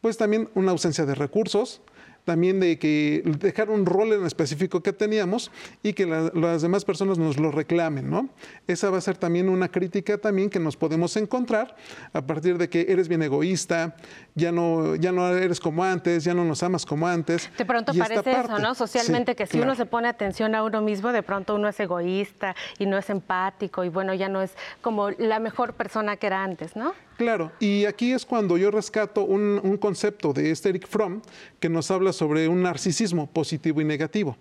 Pues 0.00 0.16
también 0.16 0.48
una 0.54 0.72
ausencia 0.72 1.06
de 1.06 1.14
recursos, 1.14 1.80
también 2.24 2.60
de 2.60 2.78
que 2.78 3.22
dejar 3.38 3.70
un 3.70 3.86
rol 3.86 4.12
en 4.12 4.24
específico 4.24 4.82
que 4.82 4.92
teníamos 4.92 5.50
y 5.82 5.92
que 5.92 6.06
las 6.06 6.62
demás 6.62 6.84
personas 6.84 7.18
nos 7.18 7.38
lo 7.38 7.50
reclamen, 7.50 8.08
¿no? 8.10 8.28
Esa 8.66 8.90
va 8.90 8.98
a 8.98 9.00
ser 9.00 9.16
también 9.16 9.48
una 9.48 9.68
crítica 9.68 10.18
también 10.18 10.50
que 10.50 10.58
nos 10.58 10.76
podemos 10.76 11.16
encontrar 11.16 11.74
a 12.12 12.22
partir 12.22 12.58
de 12.58 12.68
que 12.68 12.86
eres 12.88 13.08
bien 13.08 13.22
egoísta, 13.22 13.96
ya 14.34 14.52
no, 14.52 14.94
ya 14.96 15.12
no 15.12 15.28
eres 15.28 15.60
como 15.60 15.82
antes, 15.84 16.24
ya 16.24 16.34
no 16.34 16.44
nos 16.44 16.62
amas 16.62 16.86
como 16.86 17.06
antes. 17.06 17.50
De 17.58 17.64
pronto 17.64 17.92
parece 17.94 18.30
eso, 18.30 18.58
¿no? 18.58 18.74
Socialmente, 18.74 19.34
que 19.34 19.46
si 19.46 19.60
uno 19.60 19.74
se 19.74 19.86
pone 19.86 20.08
atención 20.08 20.54
a 20.54 20.62
uno 20.62 20.80
mismo, 20.80 21.12
de 21.12 21.22
pronto 21.22 21.54
uno 21.54 21.68
es 21.68 21.78
egoísta 21.80 22.54
y 22.78 22.86
no 22.86 22.98
es 22.98 23.10
empático 23.10 23.84
y 23.84 23.88
bueno, 23.88 24.14
ya 24.14 24.28
no 24.28 24.42
es 24.42 24.54
como 24.80 25.10
la 25.10 25.38
mejor 25.38 25.74
persona 25.74 26.16
que 26.16 26.26
era 26.26 26.44
antes, 26.44 26.76
¿no? 26.76 26.94
Claro, 27.16 27.52
y 27.60 27.84
aquí 27.84 28.12
es 28.12 28.24
cuando 28.24 28.56
yo 28.56 28.70
rescato 28.70 29.24
un, 29.24 29.76
concepto 29.78 30.32
de 30.32 30.50
este 30.50 30.70
Eric 30.70 30.88
Fromm 30.88 31.20
que 31.60 31.68
nos 31.68 31.90
habla 31.90 32.12
sobre 32.12 32.48
un 32.48 32.62
narcisismo 32.62 33.26
positivo 33.26 33.80
y 33.80 33.84
negativo. 33.84 34.36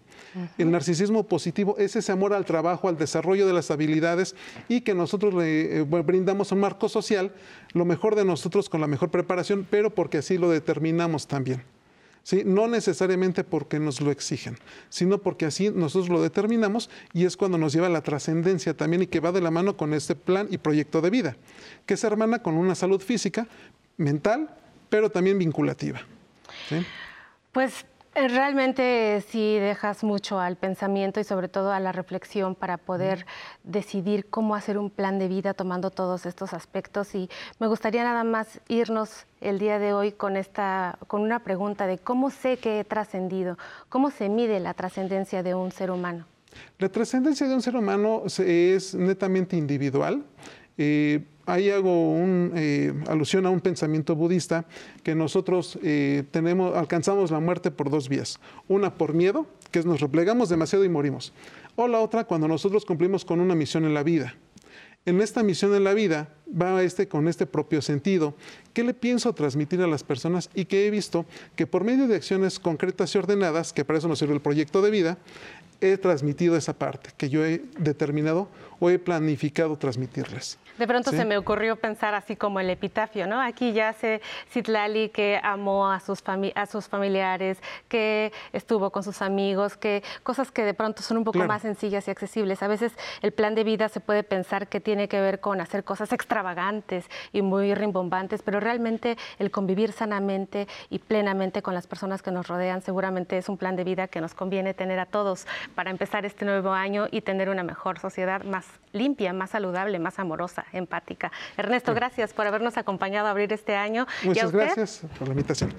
El 0.58 0.72
narcisismo 0.72 1.24
positivo 1.24 1.75
es 1.78 1.96
ese 1.96 2.12
amor 2.12 2.34
al 2.34 2.46
trabajo, 2.46 2.88
al 2.88 2.98
desarrollo 2.98 3.46
de 3.46 3.54
las 3.54 3.72
habilidades 3.72 4.36
y 4.70 4.82
que 4.82 4.94
nosotros 4.94 5.34
le 5.34 5.80
eh, 5.80 5.84
brindamos 5.84 6.51
un 6.51 6.60
marco 6.60 6.90
social, 6.90 7.34
lo 7.74 7.86
mejor 7.86 8.16
de 8.16 8.25
nosotros 8.25 8.70
con 8.70 8.82
la 8.82 8.88
mejor 8.88 9.12
preparación, 9.12 9.68
pero 9.70 9.94
porque 9.94 10.20
así 10.20 10.38
lo 10.38 10.50
determinamos 10.50 11.28
también. 11.28 11.63
¿Sí? 12.24 12.44
No 12.46 12.68
necesariamente 12.68 13.44
porque 13.44 13.80
nos 13.80 14.00
lo 14.00 14.12
exigen, 14.12 14.58
sino 14.90 15.18
porque 15.18 15.46
así 15.46 15.72
nosotros 15.72 16.10
lo 16.10 16.22
determinamos 16.22 16.90
y 17.13 17.25
es 17.25 17.36
cuando 17.36 17.58
nos 17.58 17.74
lleva 17.74 17.88
a 17.88 17.90
la 17.90 18.01
trascendencia 18.01 18.75
también 18.75 19.01
y 19.01 19.08
que 19.08 19.20
va 19.20 19.32
de 19.32 19.42
la 19.42 19.50
mano 19.50 19.75
con 19.75 19.94
este 19.94 20.16
plan 20.16 20.48
y 20.51 20.60
proyecto 20.60 21.01
de 21.01 21.10
vida, 21.10 21.36
que 21.86 21.98
se 21.98 22.06
hermana 22.06 22.44
con 22.44 22.56
una 22.56 22.75
salud 22.75 23.01
física, 23.01 23.48
mental, 23.98 24.56
pero 24.90 25.10
también 25.10 25.40
vinculativa. 25.40 26.01
Pues 27.51 27.82
eh, 27.82 27.90
realmente 28.13 29.24
sí 29.30 29.58
dejas 29.58 30.03
mucho 30.03 30.39
al 30.39 30.58
pensamiento 30.58 31.20
y 31.20 31.24
sobre 31.24 31.48
todo 31.48 31.72
a 31.72 31.80
la 31.80 31.91
reflexión 31.91 32.56
para 32.56 32.77
poder 32.77 33.25
decidir 33.63 34.25
cómo 34.30 34.56
hacer 34.56 34.77
un 34.77 34.89
plan 34.89 35.18
de 35.18 35.27
vida 35.27 35.53
tomando 35.53 35.91
todos 35.91 36.25
estos 36.25 36.53
aspectos 36.53 37.15
y 37.15 37.30
me 37.60 37.68
gustaría 37.68 38.03
nada 38.03 38.24
más 38.24 38.60
irnos 38.68 39.25
el 39.39 39.60
día 39.60 39.80
de 39.80 39.94
hoy 39.94 40.12
con 40.12 40.36
esta 40.36 40.98
con 41.08 41.22
una 41.22 41.39
pregunta 41.39 41.88
de 41.88 41.98
cómo 41.98 42.30
sé 42.30 42.58
que 42.58 42.80
he 42.80 42.84
trascendido, 42.84 43.58
cómo 43.89 44.12
se 44.12 44.30
mide 44.30 44.60
la 44.60 44.74
trascendencia 44.74 45.41
de 45.41 45.56
un 45.56 45.72
ser 45.72 45.89
humano. 45.91 46.25
La 46.80 46.89
trascendencia 46.89 47.48
de 47.48 47.56
un 47.56 47.62
ser 47.62 47.77
humano 47.77 48.24
es 48.25 48.94
netamente 48.94 49.56
individual. 49.56 50.24
Eh, 50.84 51.26
ahí 51.46 51.70
hago 51.70 52.12
una 52.12 52.60
eh, 52.60 52.92
alusión 53.08 53.46
a 53.46 53.52
un 53.52 53.62
pensamiento 53.62 54.16
budista 54.16 54.66
que 55.04 55.14
nosotros 55.14 55.78
eh, 55.84 56.24
tenemos, 56.32 56.76
alcanzamos 56.76 57.30
la 57.30 57.40
muerte 57.40 57.70
por 57.70 57.92
dos 57.92 58.10
vías. 58.10 58.40
Una 58.68 58.96
por 58.96 59.14
miedo, 59.14 59.46
que 59.70 59.78
es 59.78 59.86
nos 59.86 60.00
replegamos 60.00 60.50
demasiado 60.50 60.84
y 60.84 60.90
morimos. 60.90 61.34
O 61.76 61.88
la 61.88 62.00
otra 62.00 62.24
cuando 62.24 62.48
nosotros 62.48 62.84
cumplimos 62.84 63.26
con 63.26 63.42
una 63.42 63.54
misión 63.54 63.86
en 63.86 63.94
la 63.94 64.02
vida. 64.02 64.34
En 65.06 65.22
esta 65.22 65.44
misión 65.44 65.76
en 65.76 65.84
la 65.84 65.94
vida 65.94 66.30
va 66.60 66.81
este 66.84 67.08
con 67.08 67.27
este 67.27 67.46
propio 67.46 67.81
sentido. 67.81 68.34
¿Qué 68.73 68.84
le 68.84 68.93
pienso 68.93 69.34
transmitir 69.34 69.82
a 69.82 69.88
las 69.88 70.04
personas? 70.04 70.49
Y 70.54 70.65
que 70.65 70.88
he 70.88 70.91
visto 70.91 71.26
que 71.56 71.67
por 71.67 71.84
medio 71.84 72.08
de 72.08 72.15
acciones 72.15 72.60
concretas 72.60 73.13
y 73.15 73.17
ordenadas, 73.17 73.73
que 73.73 73.86
para 73.86 73.99
eso 73.99 74.08
nos 74.08 74.19
sirve 74.19 74.34
el 74.34 74.41
proyecto 74.41 74.82
de 74.82 74.91
vida, 74.91 75.17
he 75.82 75.97
transmitido 75.97 76.56
esa 76.56 76.73
parte 76.73 77.10
que 77.17 77.30
yo 77.30 77.43
he 77.43 77.63
determinado 77.80 78.47
o 78.80 78.89
he 78.89 78.99
planificado 78.99 79.78
transmitirles. 79.78 80.58
De 80.78 80.88
pronto 80.88 81.12
se 81.12 81.26
me 81.26 81.38
ocurrió 81.38 81.76
pensar 81.76 82.15
así 82.15 82.36
como 82.36 82.60
el 82.60 82.69
epitafio, 82.69 83.28
¿no? 83.28 83.39
Aquí 83.39 83.73
ya 83.73 83.91
yace 83.91 84.21
Citlali 84.49 85.10
que 85.10 85.39
amó 85.43 85.91
a 85.91 85.99
sus, 85.99 86.23
a 86.56 86.65
sus 86.65 86.88
familiares, 86.88 87.60
que 87.88 88.32
estuvo 88.54 88.89
con 88.89 89.04
sus 89.04 89.21
amigos, 89.21 89.78
que 89.78 90.02
cosas 90.23 90.52
que 90.52 90.63
de 90.63 90.73
pronto 90.73 91.04
son 91.04 91.17
un 91.17 91.23
poco 91.23 91.39
más 91.45 91.62
sencillas 91.62 92.08
y 92.08 92.12
accesibles. 92.12 92.63
A 92.63 92.67
veces 92.67 92.93
el 93.21 93.32
plan 93.32 93.54
de 93.54 93.63
vida 93.63 93.89
se 93.89 93.99
puede 93.99 94.23
pensar 94.23 94.67
que 94.69 94.80
tiene 94.80 95.08
que 95.08 95.21
ver 95.21 95.39
con 95.39 95.62
hacer 95.62 95.84
cosas 95.84 96.12
extravagantes 96.41 97.06
y 97.32 97.43
muy 97.43 97.75
rimbombantes, 97.75 98.41
pero 98.41 98.60
realmente 98.60 99.15
el 99.38 99.51
convivir 99.51 99.91
sanamente 99.91 100.67
y 100.89 100.97
plenamente 100.97 101.62
con 101.62 101.75
las 101.75 101.86
personas 101.86 102.23
que 102.23 102.32
nos 102.32 102.47
rodean 102.47 102.82
seguramente 102.82 103.38
es 103.38 103.47
un 103.47 103.58
plan 103.58 103.75
de 103.75 103.84
vida 103.84 104.08
que 104.08 104.21
nos 104.21 104.34
conviene 104.34 104.73
tener 104.73 104.97
a 104.99 105.06
todos 105.06 105.45
para 105.75 105.91
empezar 105.91 106.25
este 106.25 106.45
nuevo 106.45 106.71
año 106.71 107.08
y 107.12 107.21
tener 107.21 107.49
una 107.49 107.62
mejor 107.62 107.99
sociedad 107.99 108.43
más 108.43 108.65
limpia, 108.91 109.34
más 109.34 109.51
saludable, 109.51 109.99
más 109.99 110.17
amorosa, 110.17 110.65
empática. 110.73 111.32
Ernesto, 111.58 111.93
gracias 111.93 112.34
por 112.34 112.47
habernos 112.47 112.75
acompañado 112.77 113.27
a 113.27 113.32
abrir 113.32 113.54
este 113.54 113.75
año. 113.75 114.08
Muchas 114.23 114.51
gracias 114.51 115.04
por 115.19 115.27
la 115.27 115.34
invitación. 115.34 115.71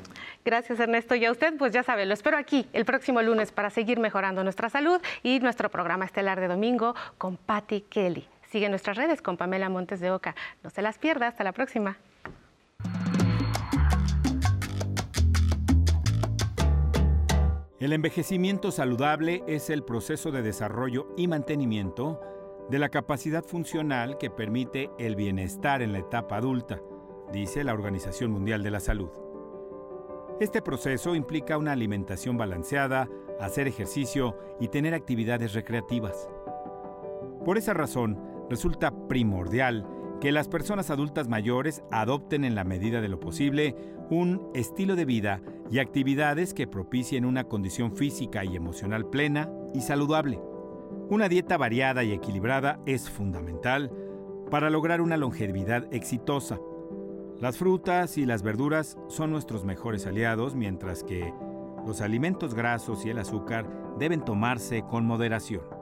Gracias, 0.44 0.78
Ernesto. 0.78 1.16
Y 1.16 1.24
a 1.24 1.32
usted, 1.32 1.56
pues 1.58 1.72
ya 1.72 1.82
sabe, 1.82 2.06
lo 2.06 2.14
espero 2.14 2.36
aquí 2.36 2.68
el 2.72 2.84
próximo 2.84 3.20
lunes 3.20 3.50
para 3.50 3.70
seguir 3.70 3.98
mejorando 3.98 4.44
nuestra 4.44 4.68
salud 4.70 5.00
y 5.24 5.40
nuestro 5.40 5.70
programa 5.70 6.04
estelar 6.04 6.38
de 6.40 6.46
domingo 6.46 6.94
con 7.18 7.36
Patty 7.36 7.82
Kelly. 7.82 8.28
Sigue 8.52 8.68
nuestras 8.68 8.98
redes 8.98 9.22
con 9.22 9.38
Pamela 9.38 9.70
Montes 9.70 9.98
de 10.00 10.10
Oca. 10.10 10.34
No 10.62 10.68
se 10.68 10.82
las 10.82 10.98
pierda. 10.98 11.26
Hasta 11.26 11.42
la 11.42 11.52
próxima. 11.52 11.96
El 17.80 17.94
envejecimiento 17.94 18.70
saludable 18.70 19.42
es 19.46 19.70
el 19.70 19.82
proceso 19.82 20.30
de 20.30 20.42
desarrollo 20.42 21.14
y 21.16 21.28
mantenimiento 21.28 22.20
de 22.68 22.78
la 22.78 22.90
capacidad 22.90 23.42
funcional 23.42 24.18
que 24.18 24.28
permite 24.28 24.90
el 24.98 25.16
bienestar 25.16 25.80
en 25.80 25.92
la 25.92 26.00
etapa 26.00 26.36
adulta, 26.36 26.78
dice 27.32 27.64
la 27.64 27.72
Organización 27.72 28.32
Mundial 28.32 28.62
de 28.62 28.70
la 28.70 28.80
Salud. 28.80 29.08
Este 30.40 30.60
proceso 30.60 31.14
implica 31.14 31.56
una 31.56 31.72
alimentación 31.72 32.36
balanceada, 32.36 33.08
hacer 33.40 33.66
ejercicio 33.66 34.38
y 34.60 34.68
tener 34.68 34.92
actividades 34.92 35.54
recreativas. 35.54 36.28
Por 37.44 37.58
esa 37.58 37.74
razón, 37.74 38.31
resulta 38.50 38.92
primordial 39.08 39.86
que 40.20 40.30
las 40.32 40.48
personas 40.48 40.90
adultas 40.90 41.28
mayores 41.28 41.82
adopten 41.90 42.44
en 42.44 42.54
la 42.54 42.62
medida 42.62 43.00
de 43.00 43.08
lo 43.08 43.18
posible 43.18 43.74
un 44.08 44.50
estilo 44.54 44.94
de 44.94 45.04
vida 45.04 45.42
y 45.70 45.80
actividades 45.80 46.54
que 46.54 46.66
propicien 46.66 47.24
una 47.24 47.44
condición 47.44 47.96
física 47.96 48.44
y 48.44 48.54
emocional 48.54 49.06
plena 49.06 49.50
y 49.74 49.80
saludable. 49.80 50.40
Una 51.08 51.28
dieta 51.28 51.56
variada 51.56 52.04
y 52.04 52.12
equilibrada 52.12 52.80
es 52.86 53.10
fundamental 53.10 53.90
para 54.50 54.70
lograr 54.70 55.00
una 55.00 55.16
longevidad 55.16 55.92
exitosa. 55.92 56.60
Las 57.40 57.56
frutas 57.56 58.16
y 58.16 58.24
las 58.24 58.42
verduras 58.42 58.98
son 59.08 59.32
nuestros 59.32 59.64
mejores 59.64 60.06
aliados, 60.06 60.54
mientras 60.54 61.02
que 61.02 61.34
los 61.84 62.00
alimentos 62.00 62.54
grasos 62.54 63.04
y 63.04 63.10
el 63.10 63.18
azúcar 63.18 63.66
deben 63.98 64.24
tomarse 64.24 64.84
con 64.88 65.04
moderación. 65.04 65.81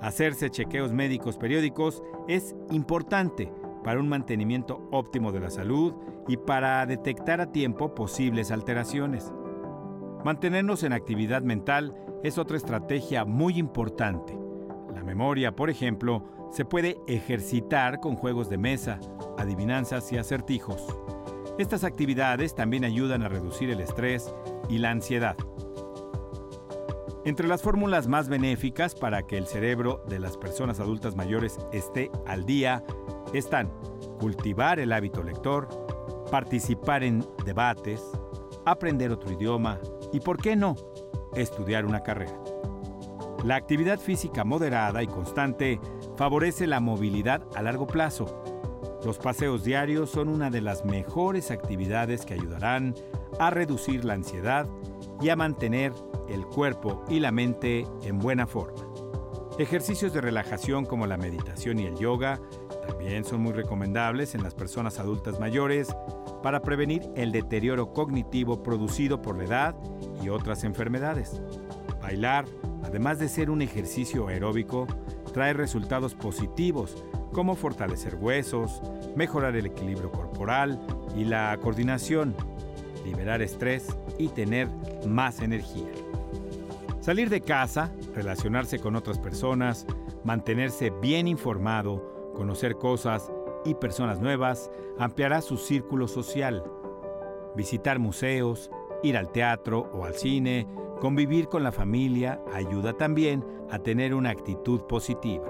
Hacerse 0.00 0.50
chequeos 0.50 0.92
médicos 0.92 1.38
periódicos 1.38 2.02
es 2.28 2.54
importante 2.70 3.52
para 3.82 4.00
un 4.00 4.08
mantenimiento 4.08 4.88
óptimo 4.90 5.30
de 5.32 5.40
la 5.40 5.50
salud 5.50 5.94
y 6.26 6.36
para 6.36 6.84
detectar 6.86 7.40
a 7.40 7.52
tiempo 7.52 7.94
posibles 7.94 8.50
alteraciones. 8.50 9.32
Mantenernos 10.24 10.82
en 10.82 10.94
actividad 10.94 11.42
mental 11.42 11.94
es 12.22 12.38
otra 12.38 12.56
estrategia 12.56 13.24
muy 13.26 13.58
importante. 13.58 14.36
La 14.94 15.04
memoria, 15.04 15.54
por 15.54 15.68
ejemplo, 15.68 16.24
se 16.50 16.64
puede 16.64 16.96
ejercitar 17.06 18.00
con 18.00 18.16
juegos 18.16 18.48
de 18.48 18.56
mesa, 18.56 19.00
adivinanzas 19.36 20.10
y 20.12 20.16
acertijos. 20.16 20.86
Estas 21.58 21.84
actividades 21.84 22.54
también 22.54 22.84
ayudan 22.84 23.22
a 23.22 23.28
reducir 23.28 23.70
el 23.70 23.80
estrés 23.80 24.34
y 24.68 24.78
la 24.78 24.90
ansiedad. 24.90 25.36
Entre 27.24 27.48
las 27.48 27.62
fórmulas 27.62 28.06
más 28.06 28.28
benéficas 28.28 28.94
para 28.94 29.26
que 29.26 29.38
el 29.38 29.46
cerebro 29.46 30.04
de 30.06 30.18
las 30.18 30.36
personas 30.36 30.78
adultas 30.78 31.16
mayores 31.16 31.58
esté 31.72 32.10
al 32.26 32.44
día 32.44 32.84
están 33.32 33.72
cultivar 34.20 34.78
el 34.78 34.92
hábito 34.92 35.22
lector, 35.22 35.66
participar 36.30 37.02
en 37.02 37.24
debates, 37.46 38.02
aprender 38.66 39.10
otro 39.10 39.32
idioma 39.32 39.80
y, 40.12 40.20
¿por 40.20 40.36
qué 40.36 40.54
no?, 40.54 40.76
estudiar 41.34 41.86
una 41.86 42.02
carrera. 42.02 42.38
La 43.42 43.56
actividad 43.56 43.98
física 43.98 44.44
moderada 44.44 45.02
y 45.02 45.06
constante 45.06 45.80
favorece 46.16 46.66
la 46.66 46.80
movilidad 46.80 47.42
a 47.54 47.62
largo 47.62 47.86
plazo. 47.86 48.42
Los 49.02 49.16
paseos 49.16 49.64
diarios 49.64 50.10
son 50.10 50.28
una 50.28 50.50
de 50.50 50.60
las 50.60 50.84
mejores 50.84 51.50
actividades 51.50 52.26
que 52.26 52.34
ayudarán 52.34 52.94
a 53.38 53.48
reducir 53.48 54.04
la 54.04 54.12
ansiedad 54.12 54.66
y 55.20 55.30
a 55.30 55.36
mantener 55.36 55.92
el 56.28 56.46
cuerpo 56.46 57.04
y 57.08 57.20
la 57.20 57.32
mente 57.32 57.86
en 58.02 58.18
buena 58.18 58.46
forma. 58.46 58.84
Ejercicios 59.58 60.12
de 60.12 60.20
relajación 60.20 60.84
como 60.84 61.06
la 61.06 61.16
meditación 61.16 61.78
y 61.78 61.86
el 61.86 61.96
yoga 61.96 62.40
también 62.88 63.24
son 63.24 63.40
muy 63.40 63.52
recomendables 63.52 64.34
en 64.34 64.42
las 64.42 64.54
personas 64.54 64.98
adultas 64.98 65.38
mayores 65.38 65.94
para 66.42 66.60
prevenir 66.60 67.02
el 67.14 67.30
deterioro 67.30 67.92
cognitivo 67.92 68.62
producido 68.62 69.22
por 69.22 69.38
la 69.38 69.44
edad 69.44 69.76
y 70.22 70.28
otras 70.28 70.64
enfermedades. 70.64 71.40
Bailar, 72.02 72.46
además 72.82 73.18
de 73.18 73.28
ser 73.28 73.48
un 73.48 73.62
ejercicio 73.62 74.26
aeróbico, 74.28 74.86
trae 75.32 75.52
resultados 75.52 76.14
positivos 76.14 77.02
como 77.32 77.56
fortalecer 77.56 78.16
huesos, 78.16 78.82
mejorar 79.16 79.56
el 79.56 79.66
equilibrio 79.66 80.10
corporal 80.10 80.80
y 81.16 81.24
la 81.24 81.56
coordinación, 81.62 82.34
liberar 83.04 83.40
estrés 83.40 83.86
y 84.18 84.28
tener 84.28 84.68
más 85.06 85.40
energía. 85.40 86.03
Salir 87.04 87.28
de 87.28 87.42
casa, 87.42 87.92
relacionarse 88.14 88.78
con 88.78 88.96
otras 88.96 89.18
personas, 89.18 89.86
mantenerse 90.24 90.88
bien 90.88 91.28
informado, 91.28 92.32
conocer 92.34 92.78
cosas 92.78 93.30
y 93.66 93.74
personas 93.74 94.20
nuevas 94.20 94.70
ampliará 94.98 95.42
su 95.42 95.58
círculo 95.58 96.08
social. 96.08 96.64
Visitar 97.54 97.98
museos, 97.98 98.70
ir 99.02 99.18
al 99.18 99.30
teatro 99.32 99.90
o 99.92 100.06
al 100.06 100.14
cine, 100.14 100.66
convivir 100.98 101.48
con 101.48 101.62
la 101.62 101.72
familia 101.72 102.40
ayuda 102.54 102.94
también 102.94 103.44
a 103.70 103.80
tener 103.80 104.14
una 104.14 104.30
actitud 104.30 104.80
positiva. 104.84 105.44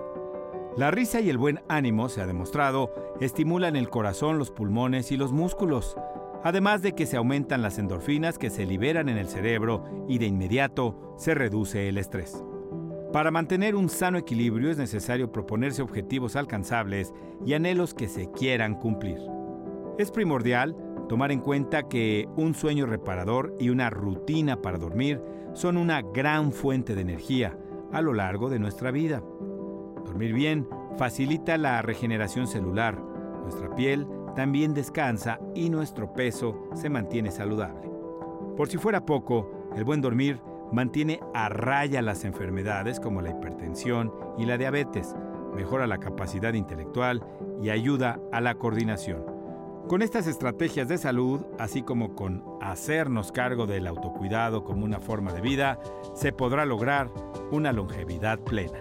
La 0.77 0.91
risa 0.91 1.21
y 1.21 1.31
el 1.31 1.39
buen 1.39 1.61
ánimo, 1.69 2.09
se 2.09 2.21
ha 2.21 2.27
demostrado, 2.27 2.93
estimulan 3.21 3.77
el 3.77 3.91
corazón, 3.91 4.39
los 4.39 4.51
pulmones 4.51 5.13
y 5.13 5.17
los 5.17 5.31
músculos, 5.31 5.97
además 6.45 6.83
de 6.83 6.93
que 6.93 7.07
se 7.07 7.17
aumentan 7.17 7.63
las 7.63 7.79
endorfinas 7.79 8.39
que 8.39 8.51
se 8.51 8.67
liberan 8.67 9.09
en 9.09 9.17
el 9.17 9.29
cerebro 9.29 9.83
y 10.07 10.19
de 10.19 10.27
inmediato 10.27 11.15
se 11.17 11.35
reduce 11.35 11.89
el 11.89 11.97
estrés. 11.97 12.45
Para 13.13 13.31
mantener 13.31 13.75
un 13.75 13.89
sano 13.89 14.19
equilibrio 14.19 14.71
es 14.71 14.77
necesario 14.77 15.33
proponerse 15.33 15.81
objetivos 15.81 16.37
alcanzables 16.37 17.15
y 17.47 17.55
anhelos 17.55 17.95
que 17.95 18.09
se 18.09 18.31
quieran 18.31 18.75
cumplir. 18.75 19.19
Es 19.99 20.11
primordial 20.11 20.77
tomar 21.09 21.33
en 21.33 21.41
cuenta 21.41 21.89
que 21.89 22.29
un 22.37 22.55
sueño 22.55 22.85
reparador 22.85 23.57
y 23.59 23.71
una 23.71 23.89
rutina 23.89 24.61
para 24.61 24.79
dormir 24.79 25.23
son 25.55 25.79
una 25.79 26.03
gran 26.03 26.53
fuente 26.53 26.95
de 26.95 27.01
energía 27.01 27.57
a 27.91 28.03
lo 28.03 28.13
largo 28.13 28.51
de 28.51 28.59
nuestra 28.59 28.91
vida. 28.91 29.23
Dormir 30.05 30.35
bien 30.35 30.69
facilita 30.99 31.57
la 31.57 31.81
regeneración 31.81 32.47
celular, 32.47 33.01
nuestra 33.45 33.75
piel 33.75 34.07
también 34.35 34.75
descansa 34.75 35.39
y 35.55 35.71
nuestro 35.71 36.13
peso 36.13 36.69
se 36.75 36.91
mantiene 36.91 37.31
saludable. 37.31 37.91
Por 38.57 38.69
si 38.69 38.79
fuera 38.79 39.05
poco, 39.05 39.51
el 39.77 39.85
buen 39.85 40.01
dormir 40.01 40.41
mantiene 40.73 41.21
a 41.35 41.49
raya 41.49 42.03
las 42.03 42.25
enfermedades 42.25 43.01
como 43.01 43.23
la 43.23 43.31
hipertensión 43.31 44.13
y 44.39 44.47
la 44.47 44.59
diabetes, 44.59 45.15
mejora 45.55 45.87
la 45.87 45.99
capacidad 45.99 46.55
intelectual 46.55 47.25
y 47.61 47.71
ayuda 47.71 48.21
a 48.33 48.41
la 48.41 48.57
coordinación. 48.57 49.25
Con 49.89 50.01
estas 50.01 50.27
estrategias 50.27 50.89
de 50.89 50.97
salud, 50.97 51.43
así 51.59 51.83
como 51.83 52.15
con 52.15 52.43
hacernos 52.63 53.33
cargo 53.33 53.67
del 53.67 53.87
autocuidado 53.87 54.65
como 54.65 54.85
una 54.85 54.99
forma 54.99 55.33
de 55.33 55.43
vida, 55.43 55.79
se 56.15 56.33
podrá 56.33 56.65
lograr 56.65 57.11
una 57.51 57.71
longevidad 57.73 58.39
plena. 58.39 58.81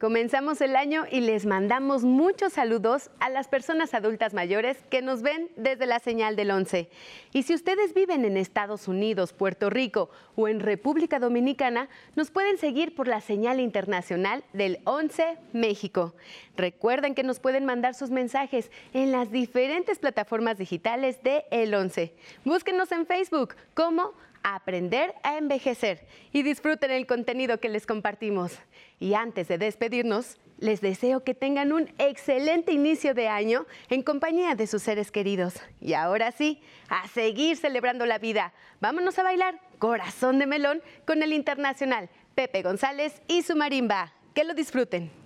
Comenzamos 0.00 0.60
el 0.60 0.74
año 0.74 1.04
y 1.08 1.20
les 1.20 1.46
mandamos 1.46 2.02
muchos 2.02 2.54
saludos 2.54 3.10
a 3.20 3.30
las 3.30 3.46
personas 3.46 3.94
adultas 3.94 4.34
mayores 4.34 4.76
que 4.90 5.02
nos 5.02 5.22
ven 5.22 5.48
desde 5.56 5.86
la 5.86 6.00
señal 6.00 6.34
del 6.34 6.50
11. 6.50 6.90
Y 7.32 7.44
si 7.44 7.54
ustedes 7.54 7.94
viven 7.94 8.24
en 8.24 8.36
Estados 8.36 8.88
Unidos, 8.88 9.32
Puerto 9.32 9.70
Rico 9.70 10.10
o 10.34 10.48
en 10.48 10.58
República 10.58 11.20
Dominicana, 11.20 11.88
nos 12.16 12.32
pueden 12.32 12.58
seguir 12.58 12.96
por 12.96 13.06
la 13.06 13.20
señal 13.20 13.60
internacional 13.60 14.42
del 14.52 14.80
11 14.82 15.38
México. 15.52 16.14
Recuerden 16.56 17.14
que 17.14 17.22
nos 17.22 17.38
pueden 17.38 17.64
mandar 17.64 17.94
sus 17.94 18.10
mensajes 18.10 18.72
en 18.94 19.12
las 19.12 19.30
diferentes 19.30 20.00
plataformas 20.00 20.58
digitales 20.58 21.22
de 21.22 21.44
El 21.52 21.72
11. 21.72 22.12
Búsquenos 22.44 22.90
en 22.90 23.06
Facebook 23.06 23.54
como 23.74 24.12
aprender 24.44 25.14
a 25.24 25.38
envejecer 25.38 26.06
y 26.30 26.42
disfruten 26.42 26.92
el 26.92 27.06
contenido 27.06 27.58
que 27.58 27.68
les 27.68 27.86
compartimos. 27.86 28.52
Y 29.00 29.14
antes 29.14 29.48
de 29.48 29.58
despedirnos, 29.58 30.38
les 30.58 30.80
deseo 30.80 31.24
que 31.24 31.34
tengan 31.34 31.72
un 31.72 31.92
excelente 31.98 32.72
inicio 32.72 33.14
de 33.14 33.26
año 33.26 33.66
en 33.88 34.02
compañía 34.02 34.54
de 34.54 34.66
sus 34.68 34.82
seres 34.82 35.10
queridos. 35.10 35.54
Y 35.80 35.94
ahora 35.94 36.30
sí, 36.30 36.62
a 36.88 37.08
seguir 37.08 37.56
celebrando 37.56 38.06
la 38.06 38.18
vida. 38.18 38.52
Vámonos 38.80 39.18
a 39.18 39.24
bailar 39.24 39.58
Corazón 39.78 40.38
de 40.38 40.46
Melón 40.46 40.82
con 41.06 41.22
el 41.22 41.32
internacional 41.32 42.08
Pepe 42.34 42.62
González 42.62 43.20
y 43.26 43.42
su 43.42 43.56
marimba. 43.56 44.12
Que 44.34 44.44
lo 44.44 44.54
disfruten. 44.54 45.23